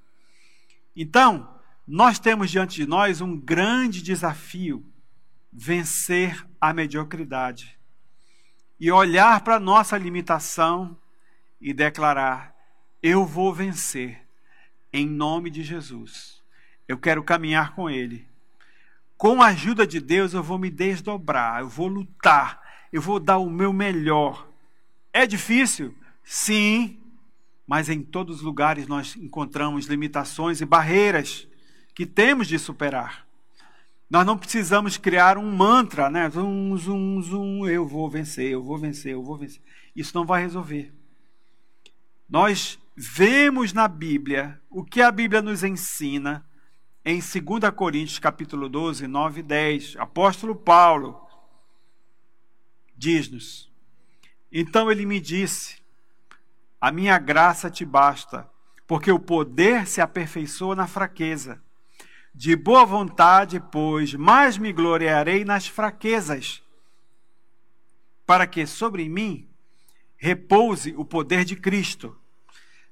Então, 0.95 1.53
nós 1.85 2.21
temos 2.21 2.49
diante 2.49 2.77
de 2.77 2.87
nós 2.87 3.21
um 3.21 3.37
grande 3.37 4.05
desafio: 4.05 4.87
vencer 5.53 6.47
a 6.61 6.73
mediocridade 6.73 7.77
e 8.79 8.93
olhar 8.93 9.41
para 9.41 9.57
a 9.57 9.61
nossa 9.61 9.99
limitação 9.99 10.97
e 11.61 11.73
declarar: 11.73 12.55
Eu 13.03 13.25
vou 13.25 13.53
vencer, 13.53 14.21
em 14.93 15.07
nome 15.07 15.51
de 15.51 15.63
Jesus. 15.63 16.41
Eu 16.89 16.99
quero 16.99 17.23
caminhar 17.23 17.75
com 17.75 17.89
Ele. 17.89 18.27
Com 19.17 19.43
a 19.43 19.49
ajuda 19.49 19.87
de 19.87 20.01
Deus, 20.01 20.33
eu 20.33 20.43
vou 20.43 20.59
me 20.59 20.71
desdobrar, 20.71 21.61
eu 21.61 21.69
vou 21.69 21.89
lutar, 21.89 22.61
eu 22.93 23.03
vou 23.03 23.21
dar 23.21 23.39
o 23.39 23.51
meu 23.51 23.73
melhor. 23.73 24.49
É 25.13 25.27
difícil? 25.27 25.95
Sim, 26.25 26.99
mas 27.67 27.89
em 27.89 28.03
todos 28.03 28.37
os 28.37 28.43
lugares 28.43 28.87
nós 28.89 29.15
encontramos 29.17 29.87
limitações 29.87 30.61
e 30.61 30.65
barreiras 30.65 31.47
que 31.95 32.07
temos 32.07 32.49
de 32.49 32.59
superar. 32.59 33.27
Nós 34.09 34.27
não 34.27 34.37
precisamos 34.37 34.97
criar 34.97 35.39
um 35.39 35.55
mantra, 35.55 36.11
né? 36.11 36.29
Zum, 36.31 36.77
zum, 36.77 37.23
zum, 37.23 37.69
eu 37.69 37.87
vou 37.87 38.11
vencer, 38.11 38.51
eu 38.51 38.63
vou 38.63 38.77
vencer, 38.77 39.13
eu 39.13 39.23
vou 39.23 39.37
vencer. 39.37 39.61
Isso 39.95 40.17
não 40.17 40.25
vai 40.25 40.43
resolver. 40.43 40.93
Nós 42.31 42.79
vemos 42.95 43.73
na 43.73 43.89
Bíblia 43.89 44.61
o 44.71 44.85
que 44.85 45.03
a 45.03 45.11
Bíblia 45.11 45.43
nos 45.43 45.65
ensina 45.65 46.47
em 47.05 47.19
2 47.19 47.75
Coríntios 47.75 48.21
capítulo 48.21 48.69
12, 48.69 49.09
9 49.09 49.41
e 49.41 49.43
10. 49.43 49.97
Apóstolo 49.99 50.55
Paulo 50.55 51.21
diz-nos: 52.97 53.69
Então 54.53 54.93
ele 54.93 55.05
me 55.05 55.19
disse: 55.19 55.83
A 56.81 56.93
minha 56.93 57.19
graça 57.19 57.69
te 57.69 57.85
basta, 57.85 58.49
porque 58.87 59.11
o 59.11 59.19
poder 59.19 59.89
se 59.89 60.01
aperfeiçoa 60.01 60.77
na 60.77 60.87
fraqueza. 60.87 61.61
De 62.33 62.55
boa 62.55 62.87
vontade, 62.87 63.59
pois, 63.73 64.15
mais 64.15 64.57
me 64.57 64.73
gloriarei 64.73 65.45
nas 65.45 65.67
fraquezas, 65.67 66.63
para 68.25 68.47
que 68.47 68.65
sobre 68.69 69.09
mim 69.09 69.51
repouse 70.21 70.95
o 70.97 71.05
poder 71.05 71.45
de 71.45 71.57
Cristo. 71.57 72.20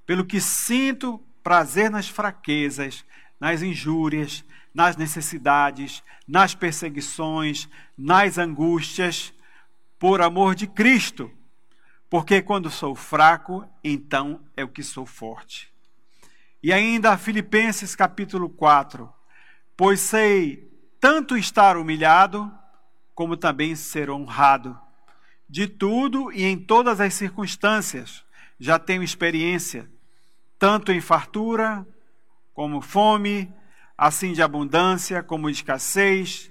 Pelo 0.09 0.25
que 0.25 0.41
sinto 0.41 1.23
prazer 1.43 1.91
nas 1.91 2.09
fraquezas, 2.09 3.05
nas 3.39 3.61
injúrias, 3.61 4.43
nas 4.73 4.97
necessidades, 4.97 6.03
nas 6.27 6.55
perseguições, 6.55 7.69
nas 7.97 8.39
angústias, 8.39 9.35
por 9.99 10.23
amor 10.23 10.55
de 10.55 10.67
Cristo. 10.67 11.31
Porque 12.09 12.41
quando 12.41 12.71
sou 12.71 12.95
fraco, 12.95 13.69
então 13.85 14.41
é 14.57 14.65
o 14.65 14.69
que 14.69 14.83
sou 14.83 15.05
forte. 15.05 15.71
E 16.63 16.73
ainda 16.73 17.19
Filipenses 17.19 17.95
capítulo 17.95 18.49
4 18.49 19.13
pois 19.79 20.01
sei 20.01 20.69
tanto 20.99 21.37
estar 21.37 21.77
humilhado, 21.77 22.53
como 23.15 23.37
também 23.37 23.77
ser 23.77 24.11
honrado. 24.11 24.77
De 25.49 25.69
tudo 25.69 26.33
e 26.33 26.43
em 26.43 26.59
todas 26.59 27.01
as 27.01 27.15
circunstâncias 27.15 28.25
já 28.59 28.77
tenho 28.77 29.05
experiência, 29.05 29.89
tanto 30.59 30.93
em 30.93 31.01
fartura, 31.01 31.87
como 32.53 32.81
fome, 32.81 33.53
assim 33.97 34.33
de 34.33 34.43
abundância, 34.43 35.23
como 35.23 35.51
de 35.51 35.59
escassez. 35.59 36.51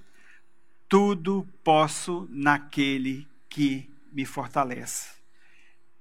Tudo 0.87 1.47
posso 1.63 2.27
naquele 2.29 3.27
que 3.49 3.89
me 4.11 4.25
fortalece. 4.25 5.17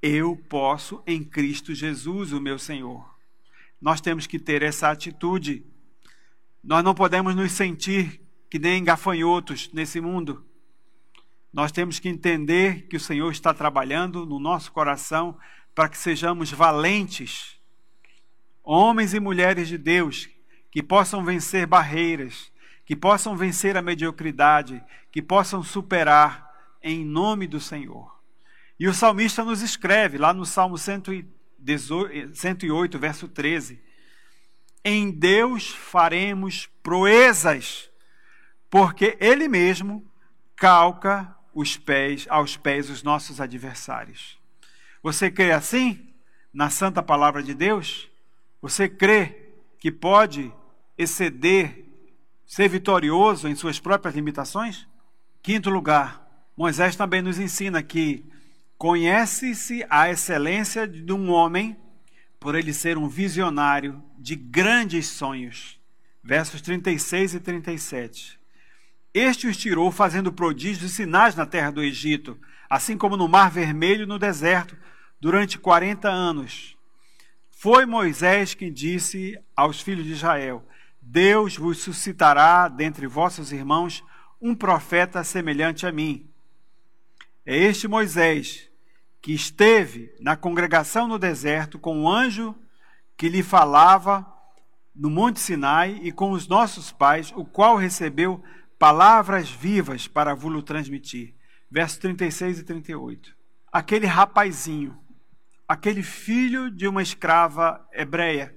Eu 0.00 0.36
posso 0.48 1.02
em 1.06 1.24
Cristo 1.24 1.74
Jesus, 1.74 2.32
o 2.32 2.40
meu 2.40 2.58
Senhor. 2.58 3.16
Nós 3.80 4.00
temos 4.00 4.26
que 4.26 4.38
ter 4.38 4.62
essa 4.62 4.90
atitude 4.90 5.64
nós 6.66 6.82
não 6.82 6.96
podemos 6.96 7.36
nos 7.36 7.52
sentir 7.52 8.20
que 8.50 8.58
nem 8.58 8.82
gafanhotos 8.82 9.70
nesse 9.72 10.00
mundo. 10.00 10.44
Nós 11.52 11.70
temos 11.70 12.00
que 12.00 12.08
entender 12.08 12.88
que 12.88 12.96
o 12.96 13.00
Senhor 13.00 13.30
está 13.30 13.54
trabalhando 13.54 14.26
no 14.26 14.40
nosso 14.40 14.72
coração 14.72 15.38
para 15.72 15.88
que 15.88 15.96
sejamos 15.96 16.50
valentes, 16.50 17.55
homens 18.66 19.14
e 19.14 19.20
mulheres 19.20 19.68
de 19.68 19.79
Deus, 19.79 20.29
que 20.70 20.83
possam 20.83 21.24
vencer 21.24 21.66
barreiras, 21.66 22.52
que 22.85 22.96
possam 22.96 23.37
vencer 23.37 23.76
a 23.76 23.83
mediocridade, 23.83 24.83
que 25.11 25.22
possam 25.22 25.62
superar 25.62 26.52
em 26.83 27.05
nome 27.05 27.46
do 27.46 27.61
Senhor. 27.61 28.14
E 28.79 28.87
o 28.87 28.92
salmista 28.92 29.42
nos 29.44 29.62
escreve 29.62 30.18
lá 30.18 30.35
no 30.35 30.44
Salmo 30.44 30.76
108, 30.76 32.98
verso 32.98 33.29
13: 33.29 33.87
em 34.88 35.11
Deus 35.11 35.68
faremos 35.68 36.68
proezas, 36.81 37.90
porque 38.70 39.18
Ele 39.18 39.48
mesmo 39.48 40.09
calca 40.55 41.37
os 41.52 41.76
pés 41.76 42.24
aos 42.31 42.57
pés 42.57 42.87
dos 42.87 43.02
nossos 43.02 43.40
adversários. 43.40 44.38
Você 45.02 45.29
crê 45.29 45.50
assim 45.50 46.14
na 46.52 46.70
santa 46.70 47.02
palavra 47.02 47.42
de 47.42 47.52
Deus? 47.52 48.09
Você 48.68 48.88
crê 48.88 49.52
que 49.79 49.92
pode 49.92 50.52
exceder, 50.98 51.85
ser 52.44 52.68
vitorioso 52.68 53.46
em 53.46 53.55
suas 53.55 53.79
próprias 53.79 54.16
limitações? 54.16 54.88
Quinto 55.40 55.70
lugar, 55.70 56.26
Moisés 56.57 56.96
também 56.96 57.22
nos 57.22 57.38
ensina 57.38 57.81
que 57.81 58.24
conhece-se 58.76 59.87
a 59.88 60.11
excelência 60.11 60.85
de 60.85 61.12
um 61.12 61.31
homem 61.31 61.76
por 62.40 62.57
ele 62.57 62.72
ser 62.72 62.98
um 62.98 63.07
visionário 63.07 64.02
de 64.18 64.35
grandes 64.35 65.07
sonhos. 65.07 65.79
Versos 66.20 66.61
36 66.61 67.35
e 67.35 67.38
37. 67.38 68.40
Este 69.14 69.46
os 69.46 69.57
tirou 69.57 69.92
fazendo 69.92 70.33
prodígios 70.33 70.90
e 70.90 70.92
sinais 70.92 71.37
na 71.37 71.46
terra 71.46 71.70
do 71.70 71.85
Egito, 71.85 72.37
assim 72.68 72.98
como 72.98 73.16
no 73.16 73.29
Mar 73.29 73.48
Vermelho 73.48 74.02
e 74.02 74.07
no 74.07 74.18
deserto, 74.18 74.76
durante 75.20 75.57
40 75.57 76.09
anos. 76.09 76.75
Foi 77.58 77.86
Moisés 77.86 78.52
quem 78.52 78.70
disse 78.70 79.34
aos 79.56 79.80
filhos 79.80 80.04
de 80.04 80.12
Israel: 80.12 80.62
Deus 81.00 81.56
vos 81.56 81.78
suscitará 81.78 82.68
dentre 82.68 83.06
vossos 83.06 83.50
irmãos 83.50 84.04
um 84.38 84.54
profeta 84.54 85.24
semelhante 85.24 85.86
a 85.86 85.90
mim. 85.90 86.28
É 87.46 87.56
este 87.56 87.88
Moisés 87.88 88.70
que 89.22 89.32
esteve 89.32 90.14
na 90.20 90.36
congregação 90.36 91.08
no 91.08 91.18
deserto 91.18 91.78
com 91.78 92.02
o 92.02 92.10
anjo 92.10 92.54
que 93.16 93.26
lhe 93.26 93.42
falava 93.42 94.30
no 94.94 95.08
Monte 95.08 95.40
Sinai 95.40 95.98
e 96.02 96.12
com 96.12 96.32
os 96.32 96.46
nossos 96.46 96.92
pais, 96.92 97.32
o 97.34 97.42
qual 97.42 97.76
recebeu 97.76 98.44
palavras 98.78 99.50
vivas 99.50 100.06
para 100.06 100.34
vos 100.34 100.62
transmitir. 100.62 101.34
Versos 101.70 101.96
36 101.96 102.58
e 102.58 102.64
38. 102.64 103.34
Aquele 103.72 104.04
rapazinho, 104.04 104.94
aquele 105.68 106.02
filho 106.02 106.70
de 106.70 106.87
uma 106.87 107.02
escrava 107.02 107.87
hebreia, 107.92 108.57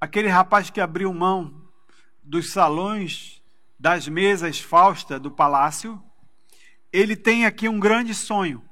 aquele 0.00 0.28
rapaz 0.28 0.70
que 0.70 0.80
abriu 0.80 1.12
mão 1.12 1.62
dos 2.22 2.50
salões, 2.50 3.42
das 3.78 4.08
mesas 4.08 4.60
Fausta 4.60 5.18
do 5.18 5.30
palácio, 5.30 6.02
ele 6.92 7.14
tem 7.14 7.46
aqui 7.46 7.68
um 7.68 7.78
grande 7.78 8.14
sonho 8.14 8.68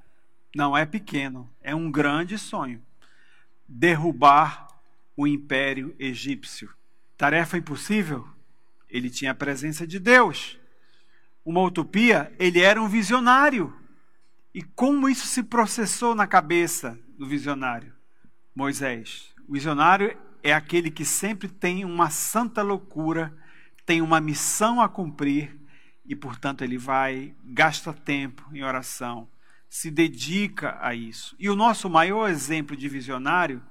não 0.56 0.74
é 0.74 0.86
pequeno, 0.86 1.50
é 1.62 1.74
um 1.74 1.90
grande 1.90 2.38
sonho. 2.38 2.82
Derrubar 3.68 4.68
o 5.14 5.26
império 5.26 5.94
egípcio. 5.98 6.70
Tarefa 7.14 7.58
impossível? 7.58 8.26
Ele 8.88 9.10
tinha 9.10 9.32
a 9.32 9.34
presença 9.34 9.86
de 9.86 9.98
Deus. 9.98 10.58
Uma 11.44 11.60
utopia? 11.60 12.32
Ele 12.38 12.60
era 12.60 12.80
um 12.80 12.88
visionário. 12.88 13.70
E 14.56 14.62
como 14.62 15.06
isso 15.06 15.26
se 15.26 15.42
processou 15.42 16.14
na 16.14 16.26
cabeça 16.26 16.98
do 17.18 17.26
visionário? 17.26 17.92
Moisés. 18.54 19.34
O 19.46 19.52
visionário 19.52 20.16
é 20.42 20.50
aquele 20.54 20.90
que 20.90 21.04
sempre 21.04 21.46
tem 21.46 21.84
uma 21.84 22.08
santa 22.08 22.62
loucura, 22.62 23.36
tem 23.84 24.00
uma 24.00 24.18
missão 24.18 24.80
a 24.80 24.88
cumprir 24.88 25.54
e, 26.06 26.16
portanto, 26.16 26.64
ele 26.64 26.78
vai, 26.78 27.34
gasta 27.44 27.92
tempo 27.92 28.48
em 28.50 28.64
oração, 28.64 29.28
se 29.68 29.90
dedica 29.90 30.78
a 30.80 30.94
isso. 30.94 31.36
E 31.38 31.50
o 31.50 31.54
nosso 31.54 31.90
maior 31.90 32.26
exemplo 32.30 32.74
de 32.74 32.88
visionário 32.88 33.62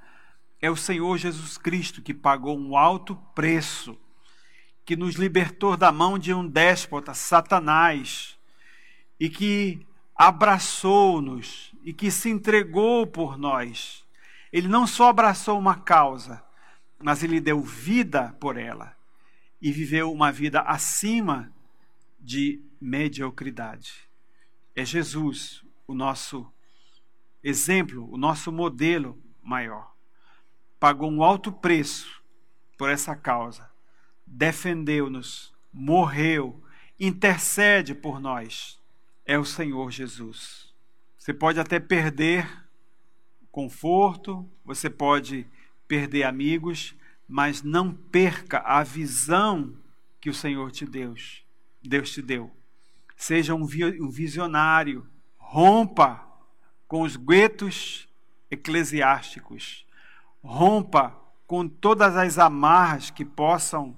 é 0.61 0.69
o 0.69 0.75
Senhor 0.75 1.17
Jesus 1.17 1.57
Cristo, 1.57 1.99
que 1.99 2.13
pagou 2.13 2.59
um 2.59 2.77
alto 2.77 3.15
preço, 3.33 3.97
que 4.85 4.95
nos 4.95 5.15
libertou 5.15 5.75
da 5.75 5.91
mão 5.91 6.19
de 6.19 6.31
um 6.31 6.47
déspota, 6.47 7.15
Satanás, 7.15 8.37
e 9.19 9.31
que 9.31 9.83
abraçou-nos 10.15 11.73
e 11.83 11.93
que 11.93 12.09
se 12.09 12.29
entregou 12.29 13.05
por 13.05 13.37
nós. 13.37 14.05
Ele 14.51 14.67
não 14.67 14.87
só 14.87 15.09
abraçou 15.09 15.59
uma 15.59 15.75
causa, 15.75 16.43
mas 16.97 17.23
ele 17.23 17.41
deu 17.41 17.61
vida 17.61 18.35
por 18.39 18.57
ela 18.57 18.95
e 19.61 19.71
viveu 19.71 20.11
uma 20.11 20.31
vida 20.31 20.61
acima 20.61 21.51
de 22.19 22.61
mediocridade. 22.79 24.09
É 24.75 24.85
Jesus, 24.85 25.63
o 25.85 25.93
nosso 25.93 26.51
exemplo, 27.43 28.09
o 28.11 28.17
nosso 28.17 28.51
modelo 28.51 29.21
maior. 29.43 29.93
Pagou 30.79 31.11
um 31.11 31.23
alto 31.23 31.51
preço 31.51 32.23
por 32.77 32.89
essa 32.89 33.15
causa, 33.15 33.69
defendeu-nos, 34.25 35.53
morreu, 35.71 36.63
intercede 36.99 37.93
por 37.93 38.19
nós. 38.19 38.79
É 39.25 39.39
o 39.39 39.45
Senhor 39.45 39.89
Jesus. 39.91 40.71
Você 41.17 41.33
pode 41.33 41.59
até 41.59 41.79
perder 41.79 42.47
conforto, 43.51 44.47
você 44.63 44.89
pode 44.89 45.47
perder 45.87 46.23
amigos, 46.23 46.93
mas 47.27 47.63
não 47.63 47.91
perca 47.91 48.59
a 48.59 48.83
visão 48.83 49.75
que 50.21 50.29
o 50.29 50.33
Senhor 50.33 50.71
te 50.71 50.85
deu. 50.85 51.15
Deus 51.81 52.11
te 52.11 52.21
deu. 52.21 52.51
Seja 53.15 53.55
um 53.55 53.65
visionário, 53.65 55.07
rompa 55.37 56.23
com 56.87 57.01
os 57.01 57.15
guetos 57.15 58.07
eclesiásticos, 58.51 59.87
rompa 60.43 61.17
com 61.47 61.67
todas 61.67 62.15
as 62.15 62.37
amarras 62.37 63.09
que 63.09 63.25
possam 63.25 63.97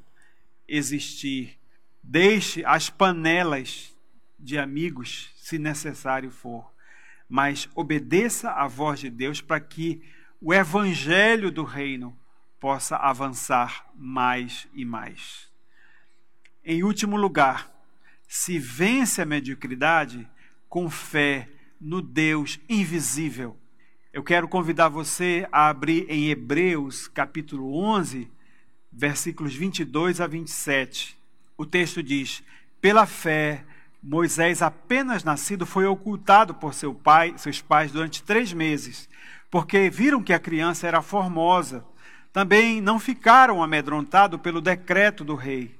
existir. 0.68 1.58
Deixe 2.02 2.64
as 2.64 2.90
panelas 2.90 3.97
de 4.40 4.58
amigos, 4.58 5.32
se 5.36 5.58
necessário 5.58 6.32
for, 6.32 6.72
mas 7.30 7.70
obedeça 7.76 8.52
à 8.52 8.68
voz 8.68 9.00
de 9.00 9.10
Deus 9.10 9.42
para 9.42 9.60
que 9.60 10.02
o 10.42 10.54
evangelho 10.54 11.52
do 11.52 11.64
reino 11.64 12.18
possa 12.60 12.96
avançar 12.96 13.90
mais 13.96 14.68
e 14.74 14.86
mais. 14.86 15.50
Em 16.64 16.84
último 16.84 17.18
lugar, 17.18 17.72
se 18.28 18.60
vence 18.60 19.22
a 19.22 19.26
mediocridade 19.26 20.28
com 20.68 20.90
fé 20.90 21.50
no 21.80 22.02
Deus 22.02 22.60
invisível. 22.68 23.58
Eu 24.12 24.24
quero 24.24 24.48
convidar 24.48 24.90
você 24.90 25.48
a 25.52 25.70
abrir 25.70 26.06
em 26.10 26.30
Hebreus, 26.30 27.08
capítulo 27.08 27.74
11, 27.78 28.30
versículos 28.92 29.56
22 29.56 30.20
a 30.20 30.28
27. 30.28 31.18
O 31.56 31.66
texto 31.66 32.02
diz: 32.02 32.44
Pela 32.82 33.06
fé, 33.06 33.64
Moisés, 34.10 34.62
apenas 34.62 35.26
nascido, 35.26 35.66
foi 35.66 35.86
ocultado 35.86 36.54
por 36.54 36.74
seu 36.74 36.96
pai, 36.96 37.34
seus 37.36 37.62
pais 37.62 37.92
durante 37.92 38.24
três 38.24 38.54
meses, 38.54 39.10
porque 39.52 39.90
viram 39.90 40.24
que 40.24 40.32
a 40.32 40.40
criança 40.40 40.88
era 40.88 41.02
formosa. 41.02 41.84
Também 42.32 42.80
não 42.80 43.00
ficaram 43.00 43.62
amedrontados 43.62 44.40
pelo 44.40 44.62
decreto 44.62 45.26
do 45.26 45.36
rei. 45.36 45.78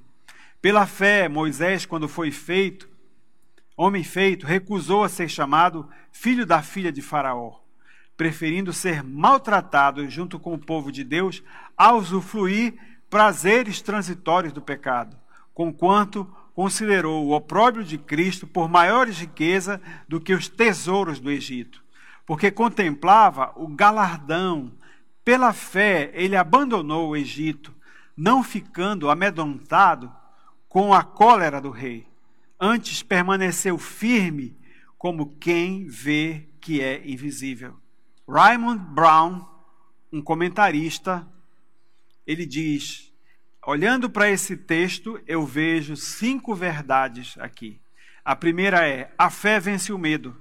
Pela 0.60 0.86
fé, 0.86 1.26
Moisés, 1.26 1.86
quando 1.86 2.06
foi 2.06 2.30
feito, 2.30 2.86
homem 3.74 4.04
feito, 4.04 4.46
recusou 4.46 5.04
a 5.04 5.08
ser 5.08 5.30
chamado 5.30 5.88
filho 6.12 6.44
da 6.44 6.60
filha 6.60 6.92
de 6.92 7.00
Faraó, 7.00 7.54
preferindo 8.14 8.74
ser 8.74 9.02
maltratado 9.02 10.06
junto 10.06 10.38
com 10.38 10.52
o 10.52 10.58
povo 10.58 10.92
de 10.92 11.02
Deus 11.02 11.42
a 11.74 11.94
usufruir 11.94 12.74
prazeres 13.08 13.80
transitórios 13.80 14.52
do 14.52 14.60
pecado, 14.60 15.16
conquanto 15.54 16.30
considerou 16.58 17.24
o 17.24 17.36
opróbrio 17.36 17.84
de 17.84 17.96
Cristo 17.96 18.44
por 18.44 18.68
maior 18.68 19.06
riqueza 19.06 19.80
do 20.08 20.20
que 20.20 20.34
os 20.34 20.48
tesouros 20.48 21.20
do 21.20 21.30
Egito, 21.30 21.84
porque 22.26 22.50
contemplava 22.50 23.52
o 23.54 23.68
galardão. 23.68 24.72
Pela 25.24 25.52
fé, 25.52 26.10
ele 26.14 26.34
abandonou 26.34 27.10
o 27.10 27.16
Egito, 27.16 27.72
não 28.16 28.42
ficando 28.42 29.08
amedrontado 29.08 30.12
com 30.68 30.92
a 30.92 31.04
cólera 31.04 31.60
do 31.60 31.70
rei. 31.70 32.08
Antes 32.58 33.04
permaneceu 33.04 33.78
firme 33.78 34.56
como 34.98 35.36
quem 35.38 35.86
vê 35.86 36.48
que 36.60 36.80
é 36.80 37.08
invisível. 37.08 37.76
Raymond 38.28 38.82
Brown, 38.92 39.46
um 40.12 40.20
comentarista, 40.20 41.24
ele 42.26 42.44
diz: 42.44 43.07
olhando 43.68 44.08
para 44.08 44.30
esse 44.30 44.56
texto, 44.56 45.20
eu 45.26 45.44
vejo 45.44 45.94
cinco 45.94 46.54
verdades 46.54 47.36
aqui. 47.38 47.78
A 48.24 48.34
primeira 48.34 48.88
é: 48.88 49.12
a 49.18 49.28
fé 49.28 49.60
vence 49.60 49.92
o 49.92 49.98
medo. 49.98 50.34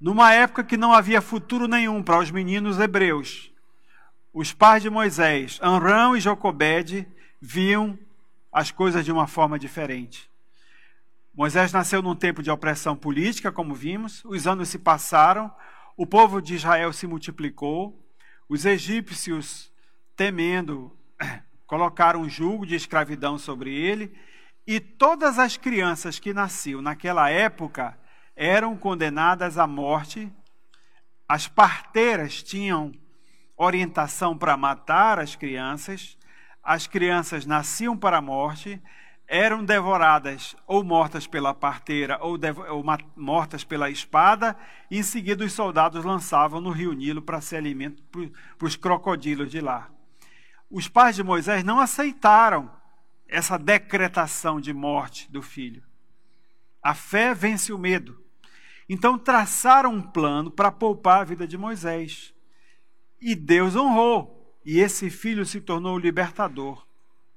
Numa 0.00 0.32
época 0.32 0.64
que 0.64 0.78
não 0.78 0.94
havia 0.94 1.20
futuro 1.20 1.68
nenhum 1.68 2.02
para 2.02 2.18
os 2.18 2.30
meninos 2.30 2.78
hebreus, 2.78 3.52
os 4.32 4.50
pais 4.50 4.82
de 4.82 4.88
Moisés, 4.88 5.58
Anrão 5.62 6.16
e 6.16 6.20
Jocobede, 6.20 7.06
viam 7.38 7.98
as 8.50 8.70
coisas 8.70 9.04
de 9.04 9.12
uma 9.12 9.26
forma 9.26 9.58
diferente. 9.58 10.30
Moisés 11.34 11.70
nasceu 11.70 12.00
num 12.00 12.16
tempo 12.16 12.42
de 12.42 12.50
opressão 12.50 12.96
política, 12.96 13.52
como 13.52 13.74
vimos, 13.74 14.24
os 14.24 14.46
anos 14.46 14.70
se 14.70 14.78
passaram, 14.78 15.52
o 15.98 16.06
povo 16.06 16.40
de 16.40 16.54
Israel 16.54 16.94
se 16.94 17.06
multiplicou, 17.06 18.02
os 18.48 18.64
egípcios, 18.64 19.70
temendo, 20.16 20.96
colocaram 21.72 22.20
um 22.20 22.28
jugo 22.28 22.66
de 22.66 22.74
escravidão 22.74 23.38
sobre 23.38 23.74
ele, 23.74 24.12
e 24.66 24.78
todas 24.78 25.38
as 25.38 25.56
crianças 25.56 26.18
que 26.18 26.34
nasciam 26.34 26.82
naquela 26.82 27.30
época 27.30 27.98
eram 28.36 28.76
condenadas 28.76 29.56
à 29.56 29.66
morte. 29.66 30.30
As 31.26 31.48
parteiras 31.48 32.42
tinham 32.42 32.92
orientação 33.56 34.36
para 34.36 34.54
matar 34.54 35.18
as 35.18 35.34
crianças, 35.34 36.18
as 36.62 36.86
crianças 36.86 37.46
nasciam 37.46 37.96
para 37.96 38.18
a 38.18 38.20
morte, 38.20 38.78
eram 39.26 39.64
devoradas 39.64 40.54
ou 40.66 40.84
mortas 40.84 41.26
pela 41.26 41.54
parteira 41.54 42.18
ou, 42.20 42.38
ou 42.68 42.84
mortas 43.16 43.64
pela 43.64 43.88
espada, 43.88 44.54
e 44.90 44.98
em 44.98 45.02
seguida 45.02 45.42
os 45.42 45.54
soldados 45.54 46.04
lançavam 46.04 46.60
no 46.60 46.68
rio 46.68 46.92
Nilo 46.92 47.22
para 47.22 47.40
ser 47.40 47.56
alimento 47.56 48.02
para 48.58 48.66
os 48.66 48.76
crocodilos 48.76 49.50
de 49.50 49.62
lá. 49.62 49.88
Os 50.72 50.88
pais 50.88 51.14
de 51.14 51.22
Moisés 51.22 51.62
não 51.62 51.78
aceitaram 51.78 52.74
essa 53.28 53.58
decretação 53.58 54.58
de 54.58 54.72
morte 54.72 55.30
do 55.30 55.42
filho. 55.42 55.82
A 56.82 56.94
fé 56.94 57.34
vence 57.34 57.74
o 57.74 57.78
medo. 57.78 58.18
Então 58.88 59.18
traçaram 59.18 59.92
um 59.92 60.00
plano 60.00 60.50
para 60.50 60.72
poupar 60.72 61.20
a 61.20 61.24
vida 61.24 61.46
de 61.46 61.58
Moisés. 61.58 62.32
E 63.20 63.34
Deus 63.34 63.76
honrou 63.76 64.58
e 64.64 64.80
esse 64.80 65.10
filho 65.10 65.44
se 65.44 65.60
tornou 65.60 65.96
o 65.96 65.98
libertador 65.98 66.86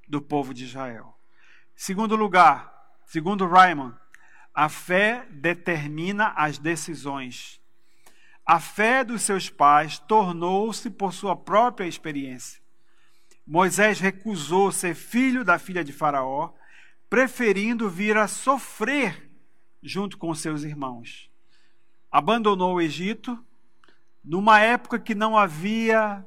do 0.08 0.22
povo 0.22 0.54
de 0.54 0.64
Israel. 0.64 1.14
Segundo 1.76 2.16
lugar, 2.16 2.74
segundo 3.06 3.46
Raymond, 3.46 3.98
a 4.54 4.70
fé 4.70 5.28
determina 5.30 6.30
as 6.38 6.58
decisões. 6.58 7.60
A 8.46 8.62
fé 8.62 9.04
dos 9.04 9.24
seus 9.24 9.50
pais 9.50 10.00
tornou-se 10.00 10.90
por 10.90 11.12
sua 11.12 11.36
própria 11.36 11.86
experiência. 11.86 12.64
Moisés 13.46 14.00
recusou 14.00 14.72
ser 14.72 14.96
filho 14.96 15.44
da 15.44 15.60
filha 15.60 15.84
de 15.84 15.94
Faraó, 15.94 16.52
preferindo 17.10 17.90
vir 17.90 18.18
a 18.18 18.28
sofrer 18.28 19.30
junto 19.82 20.18
com 20.18 20.34
seus 20.34 20.64
irmãos. 20.64 21.30
Abandonou 22.12 22.76
o 22.76 22.82
Egito 22.82 23.44
numa 24.24 24.60
época 24.60 24.98
que 24.98 25.14
não 25.14 25.38
havia 25.38 26.26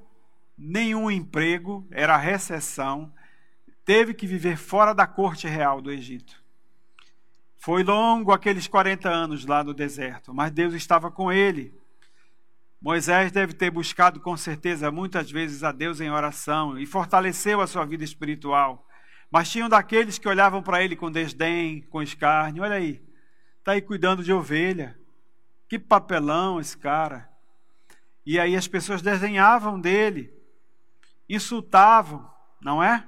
nenhum 0.56 1.10
emprego, 1.10 1.86
era 1.90 2.16
recessão, 2.16 3.12
teve 3.84 4.14
que 4.14 4.26
viver 4.26 4.56
fora 4.56 4.92
da 4.92 5.06
corte 5.06 5.48
real 5.48 5.80
do 5.80 5.90
Egito. 5.90 6.42
Foi 7.56 7.82
longo 7.82 8.32
aqueles 8.32 8.68
40 8.68 9.08
anos 9.08 9.44
lá 9.44 9.64
no 9.64 9.74
deserto, 9.74 10.32
mas 10.32 10.52
Deus 10.52 10.74
estava 10.74 11.10
com 11.10 11.32
ele. 11.32 11.74
Moisés 12.80 13.32
deve 13.32 13.52
ter 13.52 13.70
buscado 13.70 14.20
com 14.20 14.36
certeza 14.36 14.90
muitas 14.90 15.30
vezes 15.30 15.64
a 15.64 15.72
Deus 15.72 16.00
em 16.00 16.10
oração 16.10 16.78
e 16.78 16.86
fortaleceu 16.86 17.60
a 17.60 17.66
sua 17.66 17.84
vida 17.84 18.04
espiritual. 18.04 18.86
Mas 19.30 19.50
tinham 19.50 19.68
daqueles 19.68 20.18
que 20.18 20.28
olhavam 20.28 20.62
para 20.62 20.82
ele 20.82 20.96
com 20.96 21.10
desdém, 21.10 21.82
com 21.82 22.02
escárnio. 22.02 22.62
Olha 22.62 22.76
aí, 22.76 23.02
está 23.58 23.72
aí 23.72 23.82
cuidando 23.82 24.22
de 24.22 24.32
ovelha. 24.32 24.98
Que 25.68 25.78
papelão 25.78 26.60
esse 26.60 26.78
cara. 26.78 27.28
E 28.24 28.38
aí 28.38 28.56
as 28.56 28.68
pessoas 28.68 29.02
desenhavam 29.02 29.78
dele 29.80 30.38
insultavam, 31.28 32.28
não 32.60 32.82
é? 32.82 33.06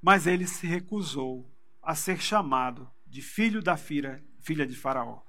Mas 0.00 0.26
ele 0.26 0.46
se 0.46 0.66
recusou 0.66 1.50
a 1.82 1.94
ser 1.94 2.20
chamado 2.20 2.90
de 3.06 3.20
filho 3.20 3.62
da 3.62 3.76
filha, 3.76 4.24
filha 4.40 4.66
de 4.66 4.74
Faraó. 4.74 5.20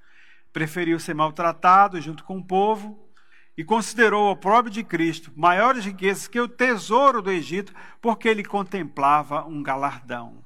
Preferiu 0.54 1.00
ser 1.00 1.14
maltratado 1.14 2.00
junto 2.00 2.24
com 2.24 2.38
o 2.38 2.46
povo 2.46 3.09
e 3.60 3.64
considerou 3.66 4.32
o 4.32 4.38
próprio 4.38 4.72
de 4.72 4.86
Cristo 4.86 5.34
maiores 5.36 5.84
riquezas 5.84 6.30
que 6.30 6.40
o 6.40 6.48
tesouro 6.48 7.22
do 7.22 7.30
Egito, 7.30 7.74
porque 8.02 8.30
ele 8.30 8.42
contemplava 8.42 9.46
um 9.46 9.62
galardão. 9.62 10.42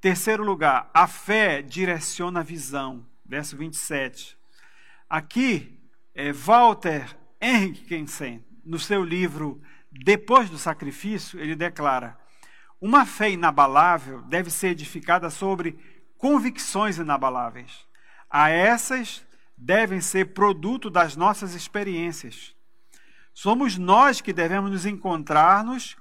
Terceiro 0.00 0.42
lugar, 0.42 0.88
a 0.94 1.06
fé 1.06 1.60
direciona 1.60 2.40
a 2.40 2.42
visão. 2.42 3.04
Verso 3.22 3.54
27. 3.54 4.34
Aqui, 5.10 5.78
é, 6.14 6.32
Walter 6.32 7.14
Henrikensen, 7.38 8.42
no 8.64 8.78
seu 8.78 9.04
livro 9.04 9.60
depois 9.92 10.48
do 10.48 10.56
sacrifício, 10.56 11.38
ele 11.38 11.54
declara: 11.54 12.16
uma 12.80 13.04
fé 13.04 13.30
inabalável 13.30 14.22
deve 14.22 14.50
ser 14.50 14.68
edificada 14.68 15.28
sobre 15.28 15.78
convicções 16.16 16.96
inabaláveis. 16.96 17.86
A 18.30 18.48
essas 18.48 19.22
devem 19.54 20.00
ser 20.00 20.32
produto 20.32 20.88
das 20.88 21.14
nossas 21.14 21.52
experiências. 21.52 22.53
Somos 23.34 23.76
nós 23.76 24.20
que 24.20 24.32
devemos 24.32 24.70
nos 24.70 24.86
encontrar-nos 24.86 25.96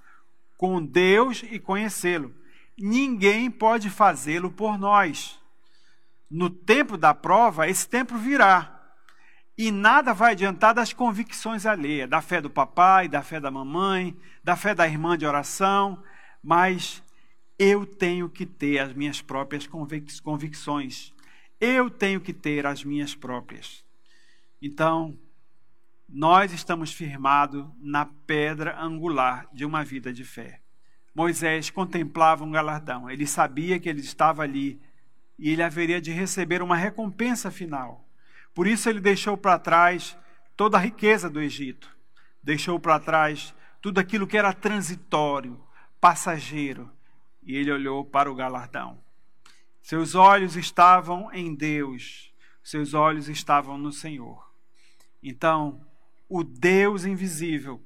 com 0.56 0.82
Deus 0.86 1.44
e 1.50 1.60
conhecê-lo. 1.60 2.34
Ninguém 2.78 3.50
pode 3.50 3.90
fazê-lo 3.90 4.52
por 4.52 4.78
nós. 4.78 5.40
No 6.30 6.50
tempo 6.50 6.96
da 6.96 7.14
prova, 7.14 7.68
esse 7.68 7.88
tempo 7.90 8.18
virá. 8.18 8.70
E 9.58 9.72
nada 9.72 10.14
vai 10.14 10.32
adiantar 10.32 10.74
das 10.74 10.94
convicções 10.94 11.66
alheias, 11.66 12.10
da 12.10 12.22
fé 12.22 12.40
do 12.40 12.50
papai, 12.50 13.08
da 13.08 13.22
fé 13.22 13.40
da 13.40 13.52
mamãe, 13.52 14.16
da 14.44 14.56
fé 14.56 14.74
da 14.74 14.88
irmã 14.88 15.18
de 15.18 15.26
oração, 15.26 16.02
mas 16.44 17.04
eu 17.58 17.86
tenho 17.86 18.30
que 18.30 18.46
ter 18.46 18.80
as 18.80 18.94
minhas 18.94 19.22
próprias 19.22 19.68
convic 19.68 20.22
convicções. 20.22 21.14
Eu 21.60 21.90
tenho 21.90 22.20
que 22.20 22.34
ter 22.34 22.66
as 22.66 22.84
minhas 22.84 23.14
próprias. 23.14 23.86
Então, 24.62 25.18
nós 26.16 26.54
estamos 26.54 26.94
firmados 26.94 27.66
na 27.82 28.06
pedra 28.06 28.80
angular 28.80 29.48
de 29.52 29.66
uma 29.66 29.84
vida 29.84 30.14
de 30.14 30.24
fé. 30.24 30.62
Moisés 31.16 31.72
contemplava 31.72 32.44
um 32.44 32.52
galardão, 32.52 33.10
ele 33.10 33.26
sabia 33.26 33.80
que 33.80 33.90
ele 33.90 34.02
estava 34.02 34.44
ali 34.44 34.80
e 35.40 35.50
ele 35.50 35.64
haveria 35.64 36.00
de 36.00 36.12
receber 36.12 36.62
uma 36.62 36.76
recompensa 36.76 37.50
final. 37.50 38.08
Por 38.54 38.68
isso 38.68 38.88
ele 38.88 39.00
deixou 39.00 39.36
para 39.36 39.58
trás 39.58 40.16
toda 40.56 40.78
a 40.78 40.80
riqueza 40.80 41.28
do 41.32 41.42
Egito, 41.42 41.90
deixou 42.44 42.80
para 42.80 43.00
trás 43.00 43.52
tudo 43.82 44.00
aquilo 44.00 44.28
que 44.28 44.38
era 44.38 44.54
transitório, 44.54 45.60
passageiro, 46.00 46.92
e 47.42 47.56
ele 47.56 47.72
olhou 47.72 48.06
para 48.06 48.32
o 48.32 48.36
galardão. 48.36 49.00
Seus 49.82 50.14
olhos 50.14 50.56
estavam 50.56 51.34
em 51.34 51.56
Deus, 51.56 52.32
seus 52.64 52.94
olhos 52.94 53.28
estavam 53.28 53.80
no 53.80 53.92
Senhor. 53.92 54.48
Então, 55.24 55.84
o 56.34 56.44
Deus 56.44 57.06
invisível 57.06 57.80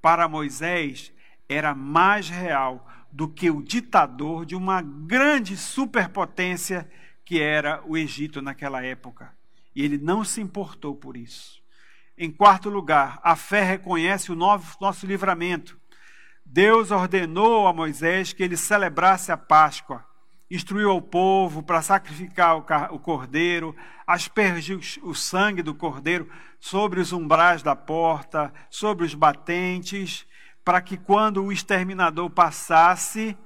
para 0.00 0.26
Moisés 0.26 1.12
era 1.46 1.74
mais 1.74 2.30
real 2.30 2.88
do 3.12 3.28
que 3.28 3.50
o 3.50 3.62
ditador 3.62 4.46
de 4.46 4.56
uma 4.56 4.80
grande 4.80 5.54
superpotência 5.54 6.90
que 7.26 7.42
era 7.42 7.82
o 7.86 7.98
Egito 7.98 8.40
naquela 8.40 8.82
época. 8.82 9.34
E 9.76 9.84
ele 9.84 9.98
não 9.98 10.24
se 10.24 10.40
importou 10.40 10.96
por 10.96 11.14
isso. 11.14 11.60
Em 12.16 12.30
quarto 12.30 12.70
lugar, 12.70 13.20
a 13.22 13.36
fé 13.36 13.62
reconhece 13.62 14.32
o 14.32 14.34
nosso 14.34 15.06
livramento. 15.06 15.78
Deus 16.42 16.90
ordenou 16.90 17.66
a 17.66 17.72
Moisés 17.74 18.32
que 18.32 18.42
ele 18.42 18.56
celebrasse 18.56 19.30
a 19.30 19.36
Páscoa, 19.36 20.02
instruiu 20.50 20.90
ao 20.90 21.02
povo 21.02 21.62
para 21.62 21.82
sacrificar 21.82 22.56
o 22.94 22.98
cordeiro, 22.98 23.76
aspergiu 24.06 24.80
o 25.02 25.14
sangue 25.14 25.60
do 25.62 25.74
cordeiro 25.74 26.30
sobre 26.60 27.00
os 27.00 27.12
umbrais 27.12 27.62
da 27.62 27.74
porta, 27.74 28.52
sobre 28.68 29.04
os 29.04 29.14
batentes, 29.14 30.26
para 30.64 30.80
que 30.80 30.96
quando 30.96 31.42
o 31.42 31.50
exterminador 31.50 32.28
passasse, 32.30 33.36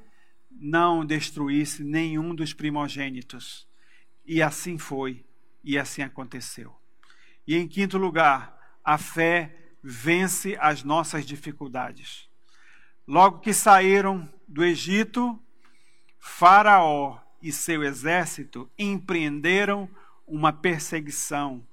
não 0.51 1.05
destruísse 1.05 1.85
nenhum 1.85 2.35
dos 2.35 2.53
primogênitos. 2.53 3.67
E 4.27 4.43
assim 4.43 4.77
foi, 4.77 5.25
e 5.63 5.79
assim 5.79 6.03
aconteceu. 6.03 6.75
E 7.47 7.57
em 7.57 7.69
quinto 7.69 7.97
lugar, 7.99 8.59
a 8.83 8.99
fé 8.99 9.77
vence 9.83 10.57
as 10.61 10.83
nossas 10.83 11.25
dificuldades. 11.25 12.29
Logo 13.07 13.41
que 13.41 13.53
saíram 13.53 14.29
do 14.49 14.65
Egito, 14.65 15.39
Faraó 16.19 17.19
e 17.43 17.53
seu 17.53 17.85
exército 17.85 18.71
empreenderam 18.79 19.89
uma 20.27 20.53
perseguição. 20.53 21.67